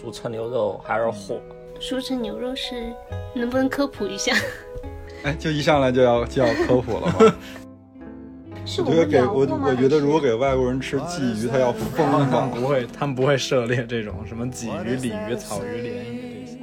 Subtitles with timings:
[0.00, 1.40] 熟成牛肉还是火？
[1.78, 2.92] 俗称牛肉是
[3.34, 4.34] 能不能科普一下？
[5.24, 7.34] 哎，就一上来就要就要科普了吗？
[8.64, 12.48] 是我觉得给我我我觉得如果给外国人吃鲫鱼，他要疯他们了。
[12.54, 16.58] 不会，他们不会涉猎这种什么鲫鱼、鲤鱼、草鱼、鲢鱼这些。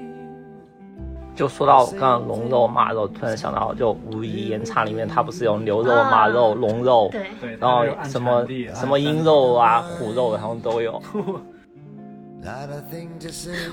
[1.35, 11.01] 就说到刚刚龙肉、马肉，突然想到，就武夷岩茶里面它不是有牛肉、马肉、龙肉，对，对，然后什么什么鹰肉啊、虎肉，他们都有。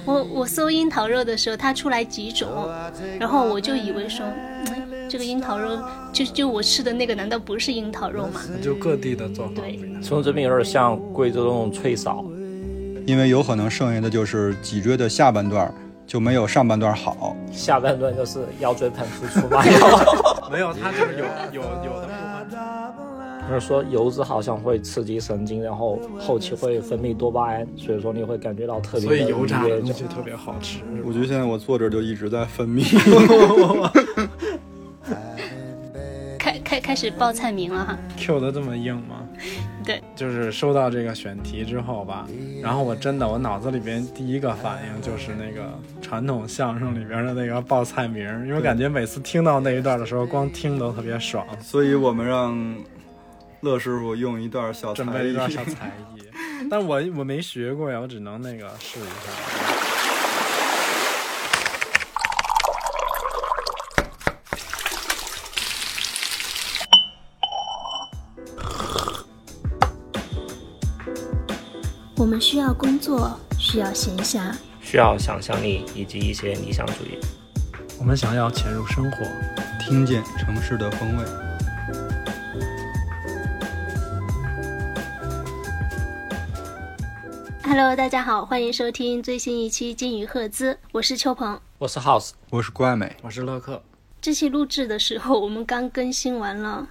[0.04, 2.48] 我我搜樱桃肉的时候，它出来几种，
[3.18, 5.78] 然后我就以为说，嗯，这个樱桃肉
[6.12, 8.40] 就就我吃的那个，难道不是樱桃肉吗？
[8.62, 9.78] 就各地的做法对。
[10.02, 12.24] 从这边有点像贵州那种脆苕，
[13.06, 15.72] 因为有可能剩下的就是脊椎的下半段
[16.06, 17.36] 就没有上半段好。
[17.52, 19.62] 下半段就是腰椎盘突出嘛。
[20.52, 22.12] 没有，它就是有有有的部
[22.98, 23.03] 分。
[23.48, 30.80] 就是说油脂好像会刺激神经，然后后期会分泌多巴胺，所以说你会感觉到特别的所以油炸的东西特别好吃。
[31.04, 32.84] 我觉得现在我坐着就一直在分泌。
[36.38, 39.26] 开开开始报菜名了哈，Q 的这么硬吗？
[39.82, 42.26] 对，就是收到这个选题之后吧，
[42.62, 51.46] 然后我真的我脑子里边第一个反应就是那个传统相声里边的那个报菜名，因为感觉每次听到那一段的时候，光听都特别爽。
[51.60, 52.76] 所以我们让
[53.64, 56.22] 乐师傅用一段小才艺准备了一段小才艺，
[56.70, 59.08] 但我我没学过呀，我只能那个试一下。
[72.16, 77.18] 我们需要工作，需要闲暇，需要想象力以及一些理想主义。
[77.98, 79.18] 我们想要潜入生活，
[79.80, 81.43] 听见城市的风味。
[87.76, 91.60] Hello，大家好，欢迎收听最新一期《金鱼赫兹》，我是秋鹏。
[91.78, 93.82] 我是 House，我是怪美，我是乐克。
[94.22, 96.86] 这期录制的时候，我们刚更新完了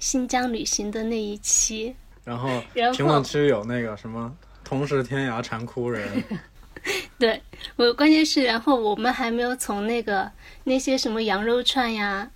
[0.00, 6.24] 新疆旅行的那一期，然后然后评论区有那个什么“同是天涯馋哭人
[7.20, 7.40] 对
[7.76, 10.28] 我关键是，然后我们还没有从那个
[10.64, 12.28] 那些什么羊肉串呀、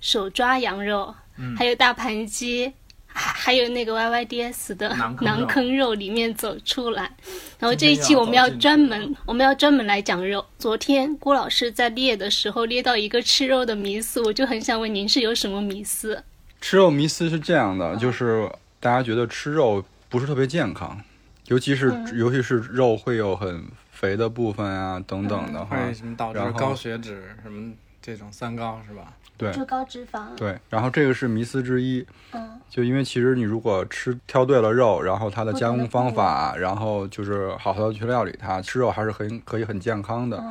[0.00, 1.14] 手抓羊肉，
[1.56, 2.72] 还有大盘鸡。
[3.16, 7.10] 还还有那个 YYDS 的馕坑肉馕坑肉里面走出来，
[7.58, 10.44] 然后这一期我们要专门我们要专门来讲肉。
[10.58, 16.22] 昨天郭老师在列的时候列到一个吃肉的迷思，我就很想问您是有什么迷思？
[16.60, 21.00] 吃肉迷思是这样的，就是大家觉得吃肉不是特别健康，
[21.46, 27.72] 尤其是、尤其是肉会有很肥的部分啊等等的”，话，会什么导致然后高血脂什么
[28.02, 29.14] 这种三高是吧？
[29.36, 30.34] 对就高脂肪。
[30.36, 40.42] 对，然后这个是迷思之一，嗯，就因为其实你如果吃挑对了肉，然后它的加工方法，然后就是好好的去料理它，吃肉还是很可以很健康的。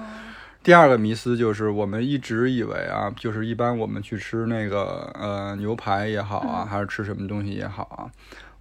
[0.63, 8.09] 第二个迷思就是我们一直以为啊，就是一般我们去吃那个呃牛排也好啊，还是吃什么东西也好啊，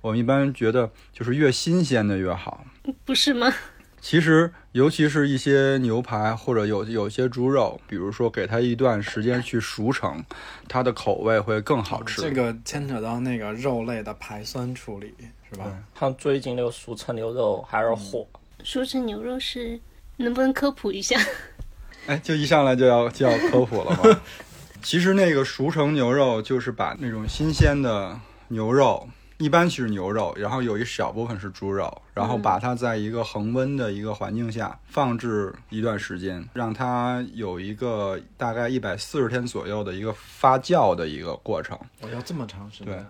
[0.02, 2.64] 我们一般觉得就是越新鲜的越好。
[3.06, 3.50] 不是吗？
[4.02, 10.20] 其实，尤其是一些牛排或者有有些猪肉，比如说给它一段时间去熟成，
[10.68, 12.20] 它的口味会更好吃。
[12.20, 15.14] 这个牵扯到那个肉类的排酸处理
[15.48, 15.72] 是吧？
[15.96, 18.26] 像最近那个熟成牛肉还是火，
[18.64, 19.78] 熟成牛肉是
[20.16, 21.16] 能不能科普一下？
[22.06, 24.20] 哎，就一上来就要就要科普了吗？
[24.82, 28.18] 其实那个熟成牛肉就是把那种新鲜的
[28.48, 29.08] 牛肉，
[29.38, 41.78] 一般是牛肉，然后有一小部分是猪肉，然后把它在一个恒温的一个环境下放置一段时间，让它有一个大概一百四十天左右的一个发酵的一个过程。
[42.00, 42.86] 我要这么长时间？
[42.86, 43.04] 对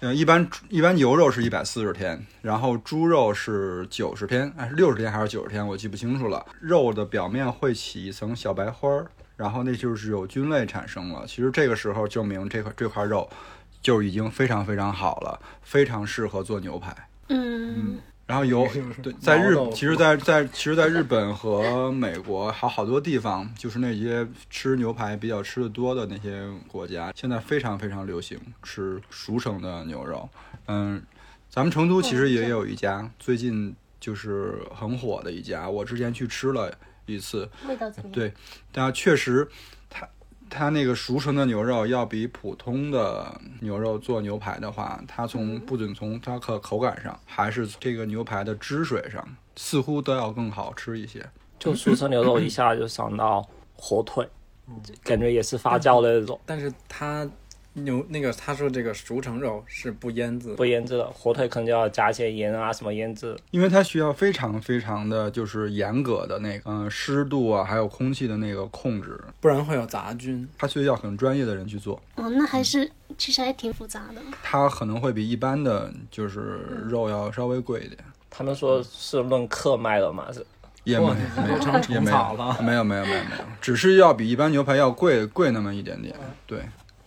[0.00, 6.44] 呃，一般一般牛肉是一百四十天，然后猪肉是九十天，哎，是六十天还是九十天，我记不清楚了。
[6.60, 9.06] 肉的表面会起一层小白花儿，
[9.36, 11.24] 然后那就是有菌类产生了。
[11.26, 13.26] 其实这个时候证明这块这块肉
[13.86, 16.92] 就已经非常非常好了，非常适合做牛排。
[17.28, 18.66] 嗯，然后有
[19.00, 30.28] 对，在日，其实在，在其实，在日本和美国还有好多地方，就是那些吃牛排比较吃的多的那些国家，现在非常非常流行吃熟成的牛肉。
[30.66, 31.00] 嗯，
[31.48, 36.76] 咱们成都其实也有一家，最近就是很火的一家，我之前去吃了
[37.06, 38.12] 一次，味道怎么样？
[38.12, 38.34] 对，
[38.72, 39.48] 但确实，
[40.56, 49.22] 它它那个熟成的牛肉要比普通的牛肉做牛排的话，它从不仅从它的口感上，还是这个牛排的汁水上，
[49.54, 51.24] 似乎都要更好吃一些。
[51.58, 54.26] 就熟成牛肉一下就想到火腿，
[55.04, 56.40] 感觉也是发酵的那种。
[56.46, 57.28] 但是它
[57.76, 63.36] 牛那个他说这个熟成肉是不腌制，不腌制的，火腿可能就要加些盐啊什么腌制。
[63.50, 70.48] 因为它需要非常非常的就是严格的那个嗯湿度啊，还有空气的那个控制，不然会有杂菌。
[70.56, 74.20] 它需要很专业的人去做，哦，那还是其实还挺复杂的。
[74.42, 76.40] 它可能会比一般的就是
[76.88, 77.98] 肉要稍微贵一点，
[78.30, 80.44] 他们说是论克卖的嘛，是
[80.84, 81.14] 也没
[81.46, 82.56] 没成虫也没有草了。
[82.62, 86.14] 没有没有没有没有，只是要比一般牛排要贵贵那么一点点，
[86.46, 86.60] 对。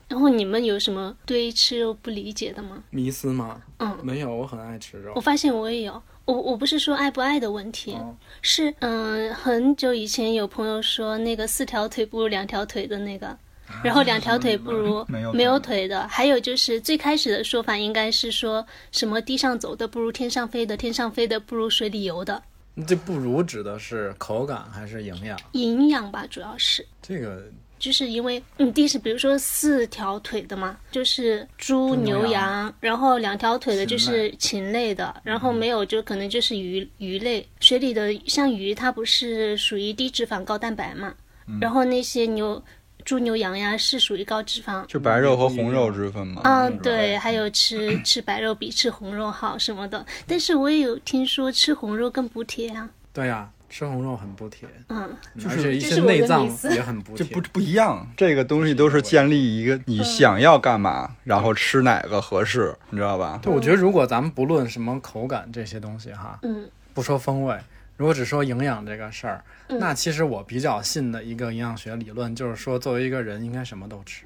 [0.09, 2.83] 然后你们有什么对吃肉不理解的吗？
[2.89, 3.61] 迷思吗？
[3.77, 5.21] 嗯，没有，我很爱吃肉我。
[5.21, 6.03] 发现我也有。
[6.25, 13.35] 我我不是说爱不爱的问题，哦是嗯，很久以前有朋友说那个四条腿不如两条腿的那个，
[13.83, 15.03] 然后两条腿不如
[15.33, 22.43] 没有腿的，还有就是最开始的说法应该是说什么地上走的不如天上飞的，天上飞的不如水里游的，
[22.85, 25.39] 这不如指的是口感还是营养？
[25.53, 26.85] 营养吧主要是。
[27.01, 27.43] 这个
[27.79, 37.47] 就是因为你，第是比如说四条腿的嘛，就是猪、牛、羊羊，然后两条腿的就是禽类的，然后没有就可能就是鱼鱼类。
[37.59, 41.13] 水里的像鱼，它不是属于低脂肪高蛋白嘛，
[41.61, 42.61] 然后那些牛、
[43.05, 44.85] 猪、牛、羊呀是属于高脂肪。
[44.85, 46.41] 就白肉和红肉之分嘛。
[46.43, 52.89] 嗯，对，还有吃吃白肉比吃红肉好什么的，但是我也有听说吃红肉更补铁啊。
[53.13, 55.15] 对呀、吃红肉很补铁，嗯，
[55.47, 57.25] 而且一些内脏也很补铁。
[57.25, 63.39] 这不不一样，这个东西都是建立一个你想要干嘛，然后吃哪个合适，你知道吧？
[63.41, 67.57] 对，我觉得如果咱们不论什么口感这些东西哈，嗯，不说风味，
[67.95, 74.25] 如果只说营养这个事儿，那其实我比较信的一个营养学理论就是说，作为一个人应该什么都吃，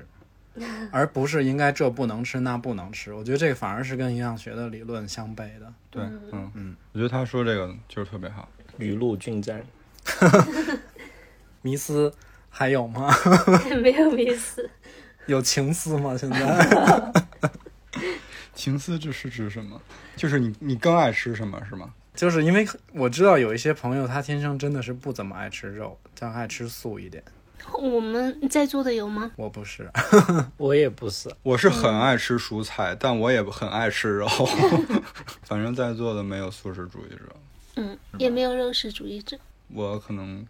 [0.90, 3.14] 而不是应该这不能吃那不能吃。
[3.14, 5.74] 我觉得这个反而是跟营养学的理论相悖的。
[5.90, 8.48] 对，嗯嗯，我觉得他说这个就是特别好。
[8.78, 9.64] 雨露均沾。
[11.62, 12.14] 迷思
[12.50, 13.10] 还有吗？
[13.82, 14.70] 没有迷思。
[15.28, 16.18] 有情思吗？
[16.18, 17.14] 现在
[18.54, 19.82] 情思这是指什么？
[20.16, 21.94] 就是你你更爱吃什么是吗？
[22.14, 27.24] 就是因为我知道有一些朋友他天生真的是不怎么爱吃肉，但爱吃素一点。
[27.80, 29.32] 我们在座的有吗？
[29.38, 29.90] 我不是，
[30.58, 34.28] 我也不是，我是很爱吃蔬菜，但我也很爱吃肉。
[35.44, 37.34] 反正在座的没有素食主义者，
[37.76, 39.38] 嗯，也没有肉食主义者，
[39.74, 40.46] 我可能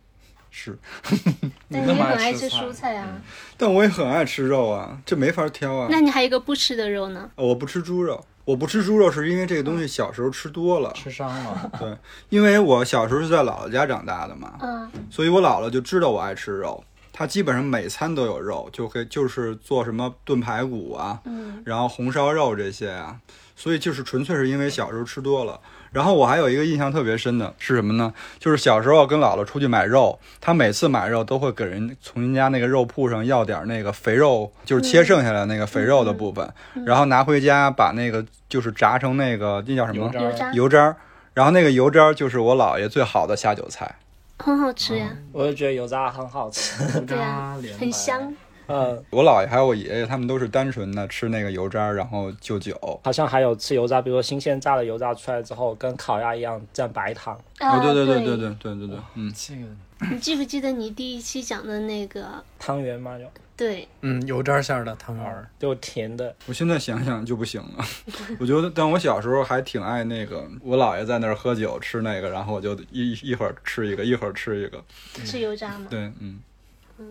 [0.52, 0.78] 是，
[1.72, 3.22] 但你也很爱吃蔬菜啊。
[3.58, 5.88] 但我也很爱吃肉啊，这没法挑啊。
[5.90, 7.30] 那你还有一个不吃的肉呢？
[7.36, 10.92] 我不吃猪肉，我不吃猪肉是因为这个东西小时候吃多了。
[10.94, 11.72] 吃伤了。
[11.80, 11.98] 对，
[12.30, 23.20] 因为我小时候是在姥姥家长大的嘛，嗯，所以我姥姥就知道我爱吃肉，她基本上每餐都有肉，就可以就是做什么炖排骨啊，嗯，然后红烧肉这些啊，
[23.56, 25.60] 所以就是纯粹是因为小时候吃多了。
[25.92, 28.12] 然后我还有一个印象特别深的是什么呢？
[28.40, 36.52] 就是小时候跟姥姥出去买肉，她每次买肉都会给人从人家那个肉铺上要点那个肥肉，就是切剩下来那个肥肉的部分，
[36.84, 40.96] 然后拿回家把那个就是炸成那个那叫什么油渣儿油渣儿，
[41.36, 43.96] 然后那个油渣儿就是我姥爷最好的下酒菜。
[44.40, 47.00] 很好吃呀，我就觉得油渣很好吃。
[47.02, 48.34] 对啊，很香。
[48.68, 52.78] 嗯，我姥爷还有我爷爷，他们都是单纯的吃那个油渣，然后就酒。
[53.04, 57.34] 好像还有吃油渣，比如说新鲜炸的油渣出来之后，跟烤鸭一样蘸白糖。
[57.60, 62.44] 啊，哦，对对对对对对对对对，嗯，这个 你记不记得你第一期讲的那个？
[62.60, 63.26] 汤圆吗，就
[63.56, 66.36] 对，嗯油渣馅儿的汤圆儿，就甜的。
[66.48, 67.86] 我现在想想就不行了。
[68.40, 74.84] 我觉得，但我小时候还挺爱那个，我姥爷在那儿喝酒吃那个，然后我就一一会儿吃一个，一会儿吃一个。
[75.24, 75.86] 吃油渣吗？
[75.90, 76.40] 对，嗯，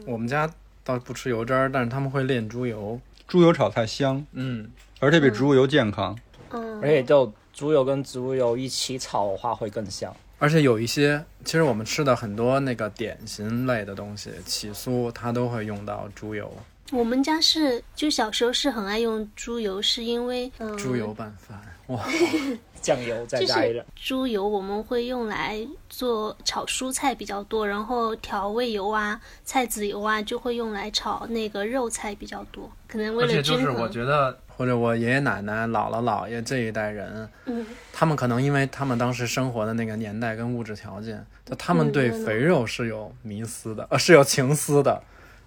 [0.07, 0.51] 我们家
[0.85, 3.01] 倒不吃油渣儿，但是他们会炼猪油。
[3.29, 4.71] 猪油炒菜香，嗯，
[5.01, 6.19] 而且比植物油健康。
[6.51, 10.15] 嗯而，且就猪油跟植物油一起炒的话会更香。
[10.39, 16.53] 而且有一些，其实我们吃的很多那个点心类的东西，起酥它都会用到猪油，
[16.93, 21.59] 我们家是就小时候是很爱用猪油，是因为嗯，猪油拌饭。
[21.89, 22.01] 哇，
[22.81, 25.59] 酱油再就是加一点，猪油我们会用来
[25.89, 33.69] 做炒蔬菜比较多，然后调味油啊、菜籽油啊就会用来炒那个肉菜比较多，可能为了而且就是。
[33.71, 45.03] 我觉得，或者我爷爷奶奶、姥姥姥爷这一代人，嗯，他们可能因为他们当时生活的那个年代跟物质条件，就他们对嗯肥肉是有迷思的，呃，是有情思的。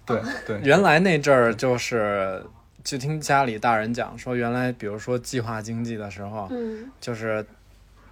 [0.06, 2.42] 对对， 原来那阵儿就是，
[2.84, 6.90] 就听家里大人讲说，原来比如说计划经济的时候，嗯。
[7.00, 7.44] 就是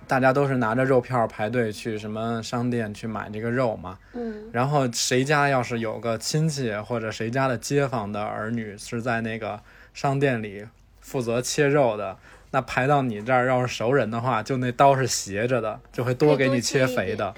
[0.06, 3.98] 大家都是拿着肉票排队去什么商店去买这个肉嘛。
[4.12, 4.50] 嗯。
[4.52, 9.60] 然后谁家要是有个亲戚或者谁家的街坊的儿女是在那个
[9.92, 10.66] 商店里
[11.00, 12.16] 负责切肉的，
[12.50, 17.32] 那排到你这儿要是熟人的话，就那刀是斜着的，就会多给你切肥的。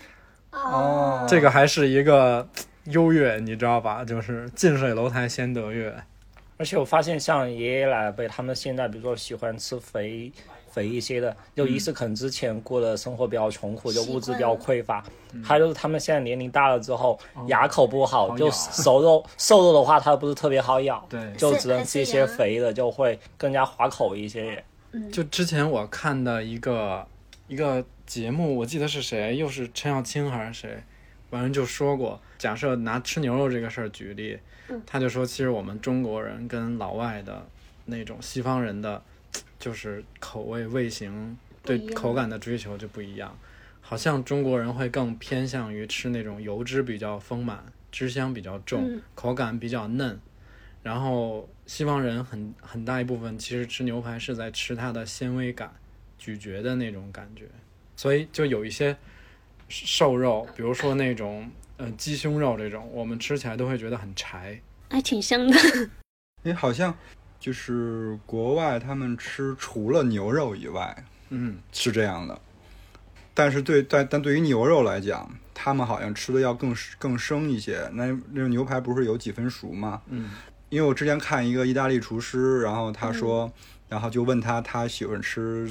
[0.52, 2.48] 哦，这个还是一个
[2.86, 4.04] 优越，你知道吧？
[4.04, 5.94] 就是近水楼台先得月。
[6.58, 10.32] 而且我发现像爷爷奶奶辈，他们现在比如说喜欢吃肥
[10.70, 15.02] 肥一些的，就一是可能之前过的生活比较穷苦，就物质比较匮乏；
[15.44, 24.64] 还有就是他们现在年龄大了之后，牙口不好，就好咬熟肉瘦肉的话，它不是特别好咬，对就只能吃一些肥的，就会更加滑口一些。
[25.12, 27.06] 就之前我看的一个
[27.48, 30.82] 一个节目，我记得是谁，又是陈小青还是谁，
[31.30, 34.38] 反正就说过，假设拿吃牛肉这个事儿举例，
[34.84, 37.46] 他就说，其实我们中国人跟老外的
[37.84, 39.02] 那种西方人的，
[39.58, 43.36] 就是口味味型对口感的追求就不一样，
[43.80, 50.18] 好像中国人会更偏向于吃那种油脂比较丰满、汁香比较重、嗯口感比较嫩，
[50.82, 55.72] 然后西方人很很大一部分其实吃牛排是在吃它的纤维感、
[56.18, 57.46] 咀嚼的那种感觉，
[57.96, 58.96] 所以就有一些
[59.68, 64.61] 瘦肉，比如说那种呃鸡胸肉这种，我们吃起来都会觉得很柴。
[64.90, 65.56] 还挺香的。
[66.45, 66.95] 哎，好像
[67.40, 72.40] 就是国外他们吃除了牛肉以外嗯，是这样的，
[73.35, 77.90] 但是对但但对于牛肉来讲，他们好像吃的要更更生一些。
[77.95, 80.00] 那那种牛排不是有几分熟吗？
[80.06, 80.30] 嗯，
[80.68, 83.52] 因为我之前看一个意大利厨师，然后他说，
[83.88, 85.68] 然后就问他他喜欢吃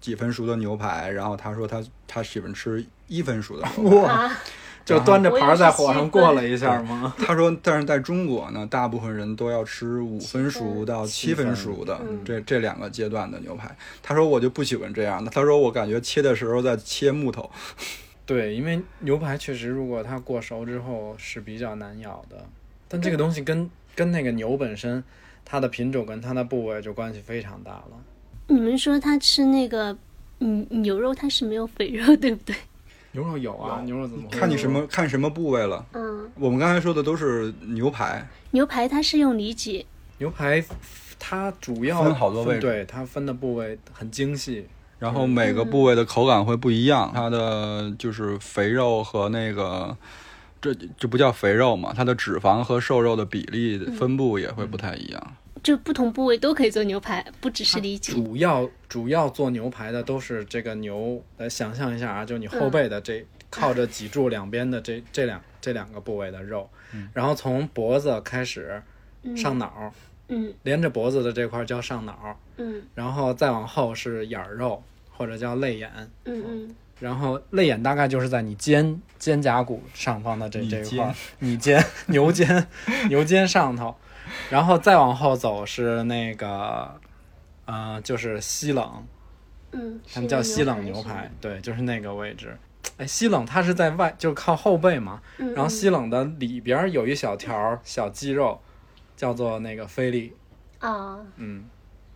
[0.00, 3.96] 几分熟的牛排，然后他说他他喜欢吃一分熟的牛排。
[3.98, 4.38] 哇，啊，
[4.84, 7.14] 就端着盘儿在火上过了一下吗？
[7.18, 13.74] 他说，但是在中国呢，大部分人都要吃五分熟到七分熟的嗯这这两个阶段的牛排。
[14.02, 17.50] 他说我就不喜欢这样的，他说我感觉切的时候在切木头。
[18.24, 22.44] 对，因为牛排确实，如果它过熟之后是比较难咬的，
[22.88, 25.02] 但这个东西跟跟那个牛本身，
[25.44, 27.90] 它的品种跟它的部位就关系非常大了。
[28.46, 29.96] 你们说他吃那个
[30.38, 32.54] 嗯牛肉，它是没有肥肉，对不对？
[33.12, 34.28] 牛肉有啊，牛肉怎么？
[34.30, 35.84] 看你什么看什么部位了。
[35.92, 39.86] 嗯，我们刚才说的都是牛排，牛排它是用里脊，
[40.18, 40.64] 牛排，
[41.18, 44.66] 它主要分好多位置对它分的部位很精细。
[44.98, 49.96] 然后每个部位的口感会不一样，它的就是肥肉和那个。
[50.60, 51.92] 这这不叫肥肉嘛？
[51.92, 55.36] 它的脂肪和瘦肉的比例分布也会不太一样。
[55.62, 58.12] 就不同部位都可以做牛排，不只是里脊。
[58.12, 66.68] 主要主要做牛排的都是这个牛，来想象一下啊，就你后背的这、靠着脊柱两边的这这两这两个部位的肉，
[67.12, 68.82] 然后从脖子开始
[69.36, 69.92] 上脑，
[70.28, 75.90] 嗯连着脖子的这块叫上脑，嗯然后再往后是眼儿肉或者叫泪眼，
[76.24, 82.66] 嗯嗯，然后泪眼大概就是在你肩肩胛骨上方的这这一块儿，你肩牛肩
[83.08, 83.94] 牛肩上头，
[84.50, 87.00] 然后再往后走是那个，
[87.64, 89.06] 呃，就是西冷，
[89.72, 92.56] 嗯，他们叫西冷牛排，对，就是那个位置。
[92.98, 98.60] 哎，西冷它是在外，就是靠后背嘛，嗯，然后西冷的里边儿有一小条小肌肉，
[99.16, 100.32] 叫做那个菲力，
[100.80, 101.64] 啊，嗯，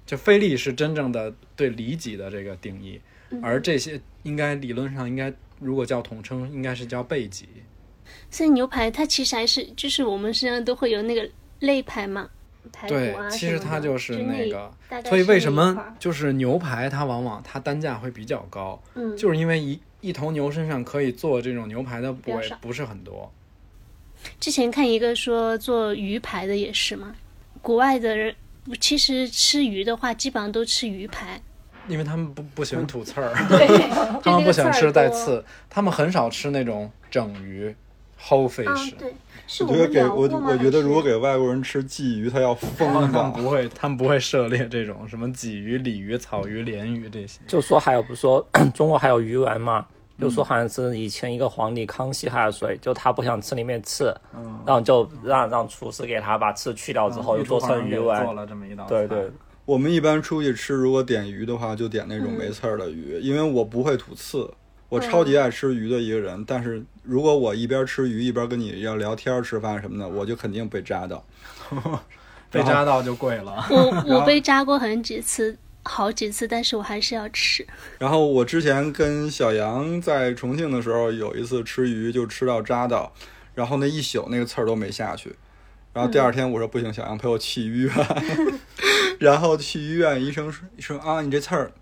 [0.04, 7.48] 就菲力是真正的对里脊的这个定义，嗯而这些应该理论上应该如果叫统称，应该是叫背脊。
[8.30, 11.28] 所以牛排它其实还是就是我们身上都会有那个
[11.60, 12.28] 肋排嘛，
[12.72, 14.70] 排骨对啊，其实它就是那个，
[15.04, 23.32] 所以为什么就是牛排它往往它单价会比较高，嗯，就是因为一一头牛身上可以做这种牛排的部位不是很多。
[24.40, 27.14] 之前看一个说做鱼排的也是嘛，
[27.62, 28.34] 国外的人
[28.80, 31.40] 其实吃鱼的话，基本上都吃鱼排，
[31.86, 33.66] 因为他们不不喜欢吐刺儿， 对，
[34.22, 37.74] 他们不喜欢吃带带刺，他们很少吃那种整鱼
[38.20, 39.14] whole 啊 fish。，对，
[39.46, 43.32] 是我觉得给我我觉得如果给外国人吃鲫鱼，他要疯他们吧。
[43.36, 47.40] 不会，他们不会涉猎这种什么鲫鱼、鲤鱼、草鱼、鲢鱼这些。
[47.46, 49.86] 就说还有不是说中国还有鱼丸嘛？
[50.18, 54.06] 就说好像是以前一个皇帝康熙还是谁，就他不想吃里面刺，
[54.64, 58.24] 然后就让让厨师给他把刺去掉之后，又做成鱼丸。
[58.24, 59.30] 做了这么一道对对，
[59.66, 64.50] 我们一般出去吃，如果点鱼的话，就点那种嗯没刺儿的鱼，因为我不会吐刺。
[64.88, 71.24] 我超级爱吃鱼的一个人，但是如果我一边吃鱼一边跟你要聊天、吃饭什么的，我就肯定被扎到。
[72.50, 73.66] 被扎到就贵了。
[73.68, 77.66] 我我被扎过很几次，好几次，但是我还是要吃。
[77.98, 83.12] 然后我之前跟小杨在重庆的时候，有一次吃鱼就吃到扎到，
[83.54, 85.34] 然后那一宿那个刺儿都没下去。
[85.92, 87.92] 然后第二天我说不行，小杨陪我去医院，
[89.18, 91.72] 然后去医院，医生说医生啊，你这刺儿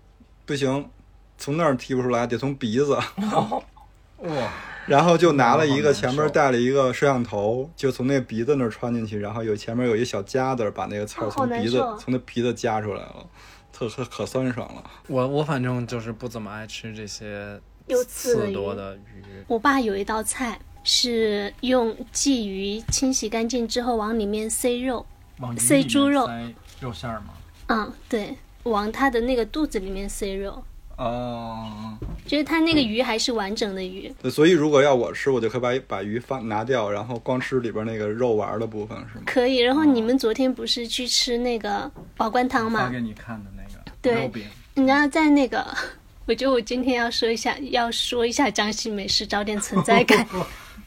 [0.45, 0.89] 不行，
[1.37, 2.97] 从那儿提不出来，得从鼻子。
[4.19, 4.51] 哇，
[4.87, 13.27] 然后就拿了一个前面带了一个摄像头，就从那鼻子那儿穿进去，然后有前面有一小夹子，把那个刺从鼻子、从那鼻子夹出来了，
[13.73, 14.83] 特可可酸爽了。
[15.07, 19.23] 我我反正就是不怎么爱吃这些有刺多的鱼。
[19.47, 25.05] 我爸有一道菜是用鲫鱼清洗干净之后往里面塞肉，
[25.39, 27.33] 往塞猪肉塞肉馅儿吗？
[27.67, 30.63] 嗯，对，往它的那个肚子里面塞肉，
[30.97, 34.09] 哦，就是它那个鱼还是完整的鱼。
[34.21, 39.23] 对，所以如果要我吃，我就可以把把鱼放拿掉，然后光吃里边那个肉丸的部分，是吗？
[39.25, 39.57] 可以。
[39.57, 42.85] 然后你们昨天不是去吃那个宝冠汤吗？
[42.85, 45.67] 发给你看的那个对肉饼，你知道在那个，
[46.25, 50.25] 我觉得我今天要说一下，要说一下江西美食，找点存在感。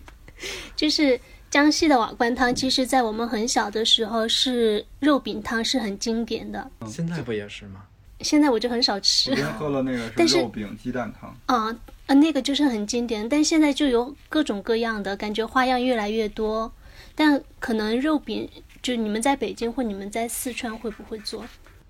[0.74, 6.70] 就是江西的瓦罐汤，其实在我们很小的时候是肉饼汤，是很经典的。
[6.86, 7.82] 现在不也是吗？
[8.20, 9.30] 现在我就很少吃。
[9.30, 16.72] 我今天喝了那个 但是是肉饼鸡蛋汤，啊，啊，那个就是很经典，但现在就有各种各样的，感觉花样越来越多。
[17.14, 18.48] 但可能肉饼，
[18.80, 21.44] 就你们在北京或你们在四川会不会做？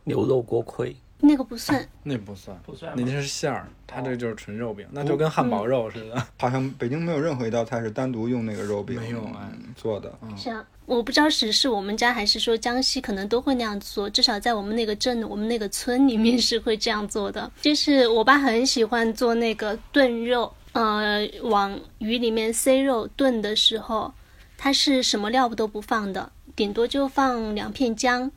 [0.04, 6.26] 牛肉锅盔，那个不算， 那不算，不算那那是馅儿，它这就是纯肉饼，那就跟汉堡肉似的。
[6.38, 10.10] 好像北京没有任何一道菜是单独用那个肉饼没有哎嗯做的。
[10.34, 17.50] 是啊，我不知道是是我们家还是说江西可能都会那样做，至少在我们那个镇、我们那个村里面是会这样做的。
[17.60, 24.12] 就是我爸很喜欢做那个炖肉，呃，往鱼里面塞肉炖的时候，
[24.56, 28.30] 他是什么料都不放的，顶多就放两片姜。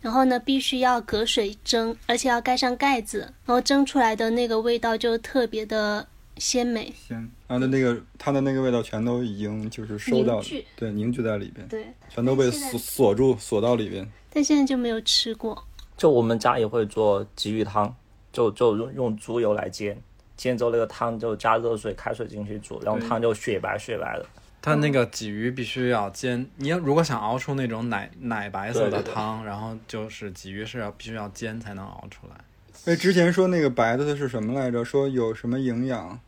[0.00, 6.06] 然后呢，必须要隔水蒸，而且要盖上盖子，然后蒸出来的那个味道就特别的
[6.38, 6.92] 鲜美。
[7.08, 14.08] 鲜，它的那个它的那个味道全都已经就是收到凝，对，凝聚在里边，对，全都被锁锁住锁到里边。
[14.30, 15.64] 但现在就没有吃过。
[15.96, 17.92] 就我们家也会做鲫鱼汤，
[18.32, 20.00] 就就用用猪油来煎，
[20.36, 24.24] 煎之后那个汤就加热水、开水进去煮，然后汤就雪白雪白的。
[24.60, 32.36] 它那个鲫鱼必须要煎，你要如果想熬出那种奶奶白色的对对对汤，然后就是鲫鱼是要必须要煎才能熬出来。
[32.84, 34.84] 哎，之前说那个白的是什么来着？
[34.84, 36.20] 说有什么营养？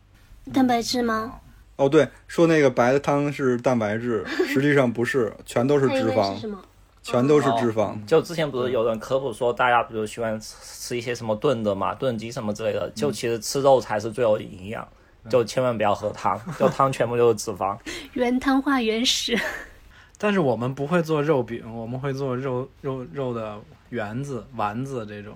[0.53, 1.39] 蛋白质吗？
[1.75, 6.59] 哦，对，说那个白的汤是蛋白质，实际上不是，全都是脂肪是，什么？
[7.01, 7.95] 全都是脂肪。
[8.05, 14.87] 就之前不是有人科普说，大家比如喜欢吃吃一些什么炖的嘛，炖鸡什么之类的，就其实吃肉才是最有营养，
[15.29, 17.75] 就千万不要喝汤，就汤全部都是脂肪。
[18.13, 19.35] 原汤化原食。
[20.19, 25.35] 但是我们不会做肉饼，我们会做肉肉肉的圆子、丸子这种。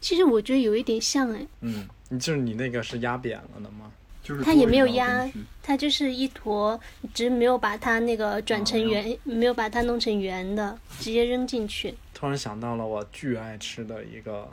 [0.00, 1.86] 其实我觉得有一点像哎，嗯，
[2.18, 3.92] 就是你那个是压扁了的吗？
[4.22, 5.28] 就是它也没有压
[5.62, 6.78] 它就是一坨，
[7.12, 11.94] 只是没有把它那个转成圆，没有把它弄成圆的，直接扔进去。
[12.14, 14.48] 突然想到了我巨爱吃的一个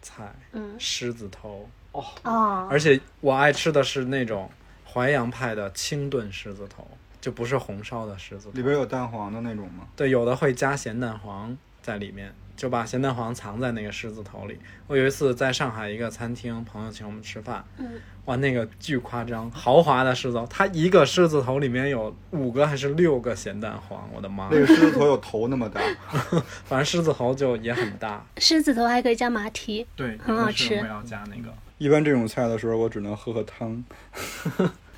[0.00, 4.50] 菜嗯——狮子头，哦，而且我爱吃的是那种
[4.84, 6.86] 淮扬派的清炖狮子头，
[7.20, 8.52] 就不是红烧的狮子头。
[8.52, 9.88] 里边有蛋黄的那种吗？
[9.96, 14.56] 对，有的会加咸蛋黄在里面，就把咸蛋黄藏在那个狮子头里。
[14.86, 24.60] 我有一次在上海一个餐厅，朋友请我们吃饭，嗯哇，那个巨夸张，豪华的狮子头，它一个狮子头里面有五个还是六个咸蛋黄，我的妈那！
[24.60, 25.80] 个狮子头有头那么大，
[26.64, 33.82] 反正狮子头就也很大， 狮子头还可以加马蹄，对，很好吃我要加那个， 一般这种菜的时候，我只能喝喝汤。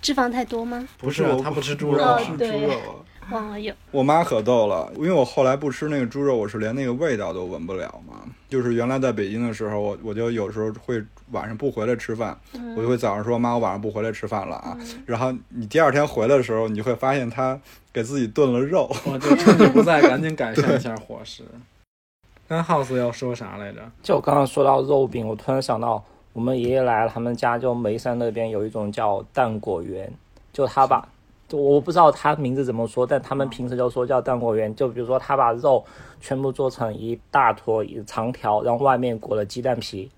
[0.02, 0.86] 脂肪太多吗？
[0.98, 3.02] 不是我他不吃猪肉哦吃猪肉。
[3.30, 3.74] 忘了有。
[3.90, 8.22] 我妈可逗了，因为我后来不吃那个猪肉，我是连那个味道都闻不了嘛。
[8.48, 12.36] 就是原来在北京的时候，我我就有时候会晚上不回来吃饭，
[12.76, 14.76] 我就会早上说妈，我晚上不回来吃饭了啊。
[15.06, 17.58] 然后你第二天回来的时候，你就会发现她
[17.92, 18.88] 给自己炖了肉。
[19.04, 21.42] 我就趁你不在，赶紧改善一下伙食。
[22.46, 23.80] 刚 House 要说啥来着？
[24.02, 30.12] 就刚刚说到肉饼，我突然想到，我们爷爷来了，他们家就眉山那边有一种叫蛋果园，
[30.52, 31.06] 就他把，就
[31.50, 34.74] 我不知道他名字怎么说，但他们平时就说叫蛋果园。
[34.74, 35.84] 就比如说他把肉
[36.20, 40.10] 全部做成一大坨一长条，然后外面裹了鸡蛋皮，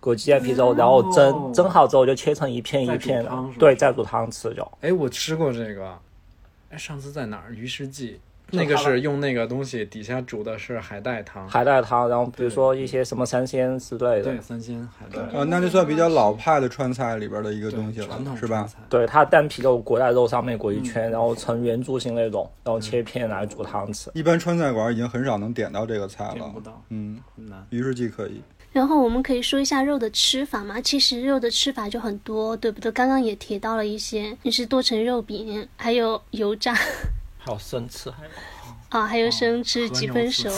[0.00, 4.66] 裹鸡蛋皮之后，然后哦蒸蒸好之后就切成一片一片的对，再煮汤吃就。
[4.80, 5.98] 哎，我吃过这个。
[6.70, 7.52] 哎，上次在哪儿？
[7.54, 8.20] 鱼食记，
[8.54, 15.22] 那个是用那个东西底下煮的是海带汤，海带汤，然后比如说一些什么三鲜之类的对，，三鲜海带。
[15.32, 18.68] 呃，那就算比较老派的川菜里边的一个东西了传统，是吧川？
[18.68, 24.10] 菜对，它蛋皮肉裹在肉上面裹一圈，然后呈圆柱形那种，然后切片来煮汤吃。
[24.14, 26.60] 一般川菜馆已经很少能点到这个菜了不。
[26.60, 27.66] 到，嗯，很难。
[27.70, 28.40] 于是记可以。
[28.72, 32.90] 然后我们可以说一下肉的吃法嘛，其实肉的吃法就很多，对不对？
[32.90, 36.74] 刚刚也提到了一些，就是剁成肉饼，还有油炸
[37.44, 38.30] 还有生吃，还有
[38.88, 40.48] 啊，还有生吃几分熟。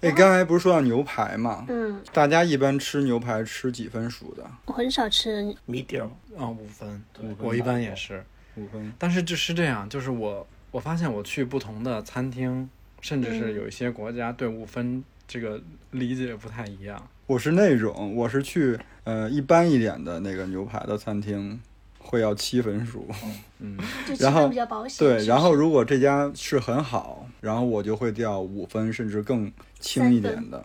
[0.00, 1.66] 哎，刚才不是说到牛排嘛？
[1.68, 4.42] 嗯，大家一般吃牛排吃几分熟的？
[4.64, 8.24] 我很少吃 medium，啊，五分，五分我一般也是。
[8.54, 8.90] 五分。
[8.98, 12.70] 但是就是这样，就是我我发现我去不同的餐厅，
[13.02, 17.06] 甚至是有一些国家对五分这个理解不太一样。
[17.26, 21.60] 我是那种，我是去呃一般一点的那个牛排的餐厅，
[22.06, 23.06] 会要七分熟。
[23.58, 23.76] 嗯
[24.18, 25.06] 然后比较保险。
[25.06, 30.64] 对，然后如果这家是很好，然后我就会掉五分甚至更轻一点的，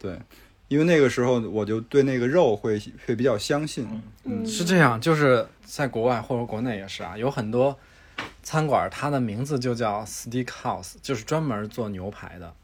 [0.00, 0.18] 对，
[0.68, 3.88] 因为那个时候我就对那个肉会会比较相信。
[4.24, 7.76] 嗯是这样，就是在国外或者国内也是啊，有很多
[8.42, 12.54] 餐馆，它的名字就叫 Steak House，就是专门做牛排的，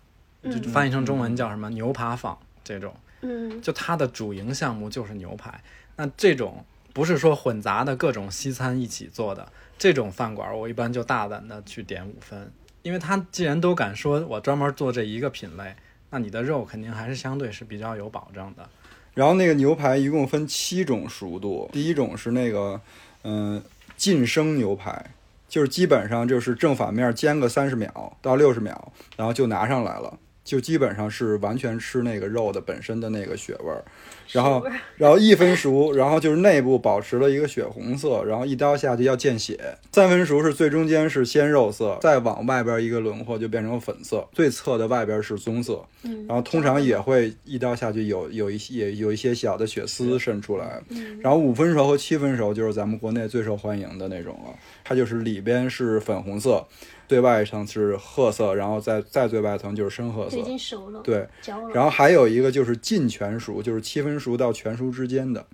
[0.50, 2.94] 就翻译成中文叫什么牛扒坊这种。
[3.22, 5.62] 嗯就它的主营项目就是牛排。
[5.96, 9.46] 那这种不是说混杂的各种西餐一起做的
[9.79, 12.50] 这种饭馆，我一般就大胆的去点五分，
[12.83, 15.74] 因为他既然都敢说我专门做这一个品类，
[16.11, 18.68] 那你的肉肯定还是相对是比较有保证的。
[19.14, 22.81] 然后那个牛排一共分七种熟度，第一种是那个
[23.24, 23.62] 嗯
[23.96, 25.05] 晋升牛排，
[25.48, 30.18] 就是基本上就是正反面煎个三十秒到六十秒，然后就拿上来了。
[30.44, 33.85] 就基本上是完全吃那个肉的本身的那个血味儿，
[34.33, 34.64] 然后
[34.96, 39.59] 然后一分熟，然后就是内部保持了一个血红色，然后一刀下去要见血。
[39.92, 50.81] 三分熟是最中间是鲜肉色，再往外边一个轮廓就变成粉色，最侧的外边是棕色，嗯，然后通常也会一刀下去有有一些有一些小的血丝渗出来。
[50.88, 56.66] 嗯然后五分熟和七分熟就是咱们国内最受欢迎的那种了，它就是里边是粉红色，
[57.10, 60.44] 最外层是褐色，然后再再最外层就是深褐色已。
[60.44, 61.26] 经熟了，对，
[61.74, 65.44] 然后还有一个就是近全熟，就是七分熟到全熟之间的，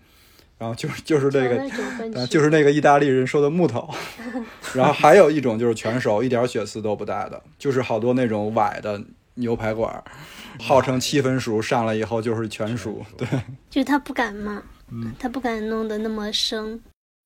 [0.58, 3.88] 然后就是就是这个那呃，就是那个意大利人说的木头，
[4.76, 9.00] 然后还有一种就是全熟，一点血丝都不带的，就是好多那种崴的
[9.36, 10.04] 牛排馆儿，
[10.60, 13.02] 号称七分熟，上来以后就是全熟。
[13.16, 13.26] 对，
[13.70, 16.78] 就是他不敢嘛，嗯他不敢弄得那么生。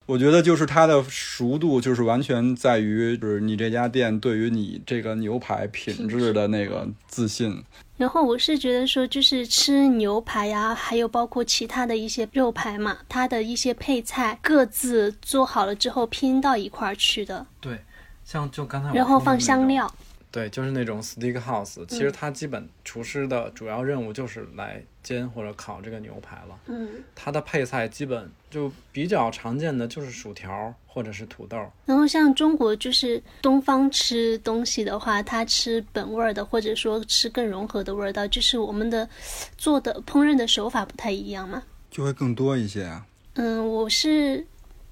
[0.06, 7.62] 我觉得就是它的熟度，就是完全在于就是你这家店对于你这个牛排品质的那个自信。
[7.96, 17.78] 然后我是觉得说，就是吃牛排呀、还有包括其他的一些肉排嘛，它的一些配菜各自做好了之后拼到一块儿去的，对，
[18.24, 19.38] 像就刚才然后放。
[19.38, 19.92] 香料。
[20.32, 26.58] 对，就是那种 steak house，其实它基本厨师的主要任务就是来煎或者烤这个牛排了。
[26.66, 31.56] 嗯，它的配菜基本就比较常见的就是薯条或者是土豆。
[31.86, 39.08] 然后像中国就是东方吃东西的话，它吃本味儿的，或者说吃更融合的味道，就是我们的
[39.56, 41.62] 做的烹饪的手法不太一样嘛。
[41.90, 43.06] 就会更多一些啊。
[43.34, 44.46] 嗯，我是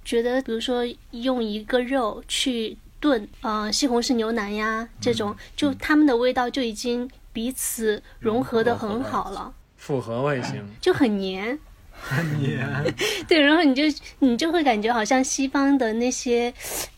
[0.05, 9.53] 觉得，比如说用一个肉去炖，呃，西红柿牛腩呀这种，就它们的味道就已经彼此融合的很好了，
[9.89, 11.59] 复合味型，就很黏。
[11.99, 12.63] 很黏。
[13.27, 13.83] 对，然后你就
[14.19, 16.53] 你就会感觉好像西方的那些，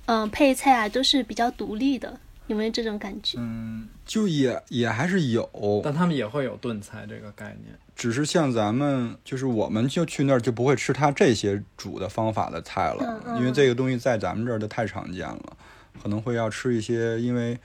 [0.07, 3.39] 嗯、配菜啊都是比较独立的，有没有这种感觉？
[3.39, 5.49] 嗯，就也也还是有，
[5.85, 7.73] 但他们也会有炖菜这个概念。
[7.95, 15.57] 只是像咱们，就是我们就去那儿就不会吃他这些煮的方法的菜了，嗯嗯因为这个东西在咱们这儿就太常见了，
[16.03, 17.59] 可能会要吃一些，因为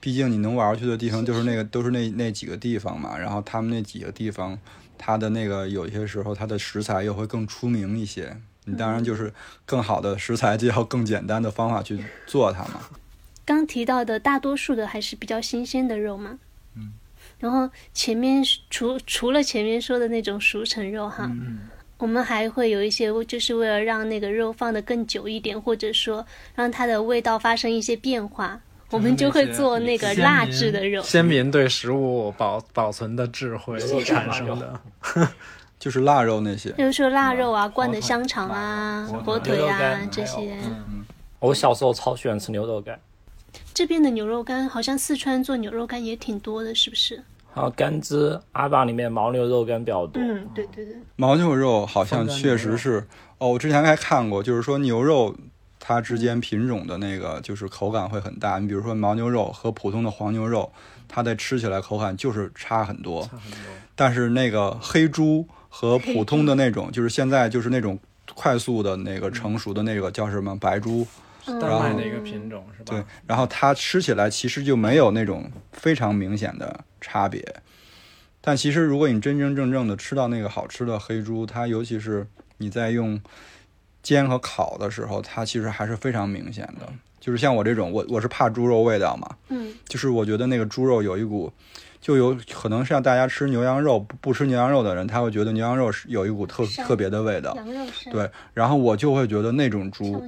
[0.00, 4.58] 毕竟你能玩儿去的地方 就是那个都是那那几个地方嘛，然后他们那几个地方，
[4.98, 9.32] 它的那个有些时候它的食材又会更出名一些，你当然就是
[9.64, 12.80] 更好的食材就要更简单的方法去做它嘛。
[13.44, 16.38] 刚提到的大多数的还是比较新鲜的肉嘛。
[16.76, 16.92] 嗯。
[17.38, 21.30] 然后前面除除了前面说的那种熟成肉哈，
[21.98, 31.02] 我们还会有一些，就是为了让那个肉放得更久一点，或者说让它的味道发生一些变化，我们就会做那个蜡制的肉。
[31.02, 34.80] 先民对食物保保存的智慧产生的。
[35.76, 40.56] 就是腊肉那些，比如说腊肉啊、灌的香肠啊、火腿啊这些。
[41.40, 42.98] 我小时候超喜欢吃牛肉干，
[43.74, 47.22] 这边的牛肉干好像四川做牛肉干也挺多的，是不是？
[47.54, 50.20] 还有甘孜、阿坝里面牦牛肉干比较多。
[50.20, 50.96] 嗯，对对对。
[51.16, 53.06] 牦牛肉好像确实是
[53.38, 55.32] 哦，我之前还看过，就是说牛肉
[55.78, 58.58] 它之间品种的那个就是口感会很大。
[58.58, 60.72] 你比如说牦牛肉和普通的黄牛肉，
[61.06, 63.22] 它在吃起来口感就是差很多。
[63.22, 63.60] 差很多。
[63.94, 67.96] 但是那个黑猪和普通的那种，就是现在就是那种
[68.34, 71.06] 快速的那个成熟的那个叫什么白猪，嗯
[71.46, 72.92] 丹麦那个品种是吧？
[72.92, 77.42] 对，然后它吃起来其实就没有那种非常明显的差别。
[78.40, 82.26] 但其实如果你真真正正的吃到那个好吃的黑猪，它尤其是
[82.58, 83.20] 你在用
[84.02, 86.86] 煎和烤的时候，它其实还是非常明显的。
[87.18, 91.50] 就是像我这种，我我是怕猪肉味道嘛，嗯，就是我觉得那个猪肉有一股，
[91.98, 97.86] 就有可能像大家吃牛羊肉不不吃牛羊肉的人，他会觉得牛羊肉是有一股特特别的味道，羊肉。
[98.12, 100.20] 对，然后我就会觉得那种猪像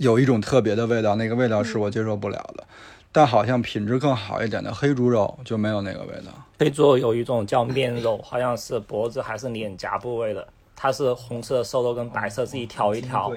[0.00, 2.64] 有一种特别的味道，那个味道是我接受不了的。
[3.12, 6.32] 但好像品质更好一点的黑猪肉就没有那个味道。
[6.58, 13.30] 黑猪肉有一种叫面肉，好像是脖子还是脸颊部位的，它是红色的瘦肉跟白色自己挑一挑，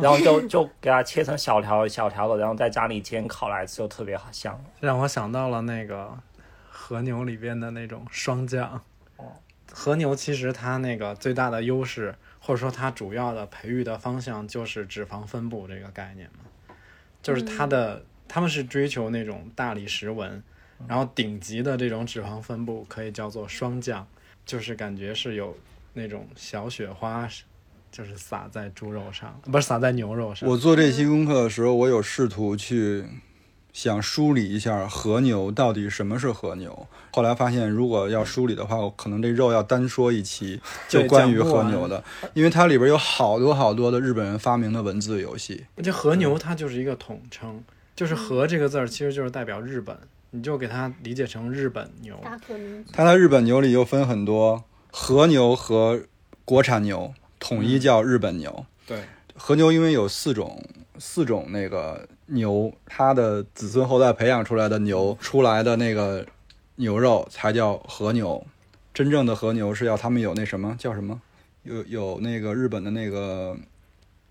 [0.00, 4.60] 然后就就给它切成小条小条的，然后在家里煎烤来吃，就特别好香。
[4.80, 6.10] 让我想到了那个
[6.68, 8.80] 和牛里边的那种霜降。
[9.72, 12.14] 和牛其实它那个最大的优势，
[12.46, 16.74] 或者说它主要的培育的方向就是脂肪分布这个概念嘛，
[17.22, 20.42] 就是它的、他们是追求那种大理石纹，
[20.86, 24.06] 然后顶级的这种脂肪分布可以叫做霜降，
[24.44, 25.56] 就是感觉是有
[25.94, 27.26] 那种小雪花，
[27.90, 30.46] 就是撒在猪肉上，不是撒在牛肉上。
[30.46, 33.06] 我做这期功课的时候，我有试图去
[33.74, 36.86] 想梳理一下和牛到底什么是和牛。
[37.10, 45.66] 后来发现，如果要梳理的话，我可能这肉要单说一期，就关于和牛的，因为它里边有好多好多的日本人发明的文字游戏。
[45.82, 47.62] 这和牛它就是一个统称，
[47.96, 49.96] 就是“和”这个字儿其实就是代表日本，
[50.30, 52.18] 你就给它理解成日本牛。
[52.92, 56.00] 它在日本牛里又分很多，和牛和
[56.44, 58.64] 国产牛统一叫日本牛。
[58.86, 59.00] 对，
[59.36, 60.62] 和牛因为有四种
[60.98, 66.26] 四种那个牛，它的子孙后代培养出来的牛出来的那个
[66.76, 68.44] 牛肉才叫和牛。
[68.92, 71.20] 真正的和牛是要他们有那什么叫什么？
[71.62, 73.56] 有有那个日本的那个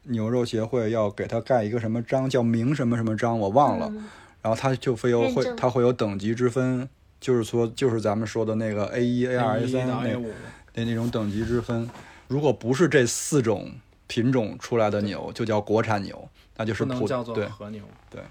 [0.03, 3.87] 牛肉协会要给他盖一个什么章，叫明什么什么章，我忘了。
[3.91, 4.05] 嗯
[4.43, 6.89] 然后它就非有会认证它会有等级之分，
[7.21, 10.33] 就是说就是咱们说的那个 A 一、A 二、A 三 A 那五，
[10.73, 11.89] 那那种等级之分。
[12.27, 13.71] 如果不是这四种
[14.05, 16.27] 品种出来的牛，就叫国产牛，
[16.57, 18.21] 那就是普不能叫做对和牛对。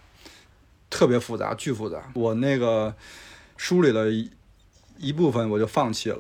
[0.90, 2.12] 特别复杂，巨复杂。
[2.14, 2.94] 我那个
[3.56, 4.30] 梳理了一
[4.98, 6.18] 一部分，我就放弃了。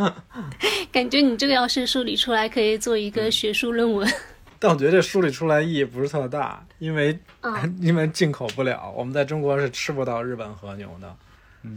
[0.90, 4.08] 感觉你这个要是梳理出来，可以做一个学术论文。
[4.58, 11.16] 但我觉得这梳理出来意义不是特大，因为、嗯 因为进口不了，我们在中国是吃不到日本和牛的。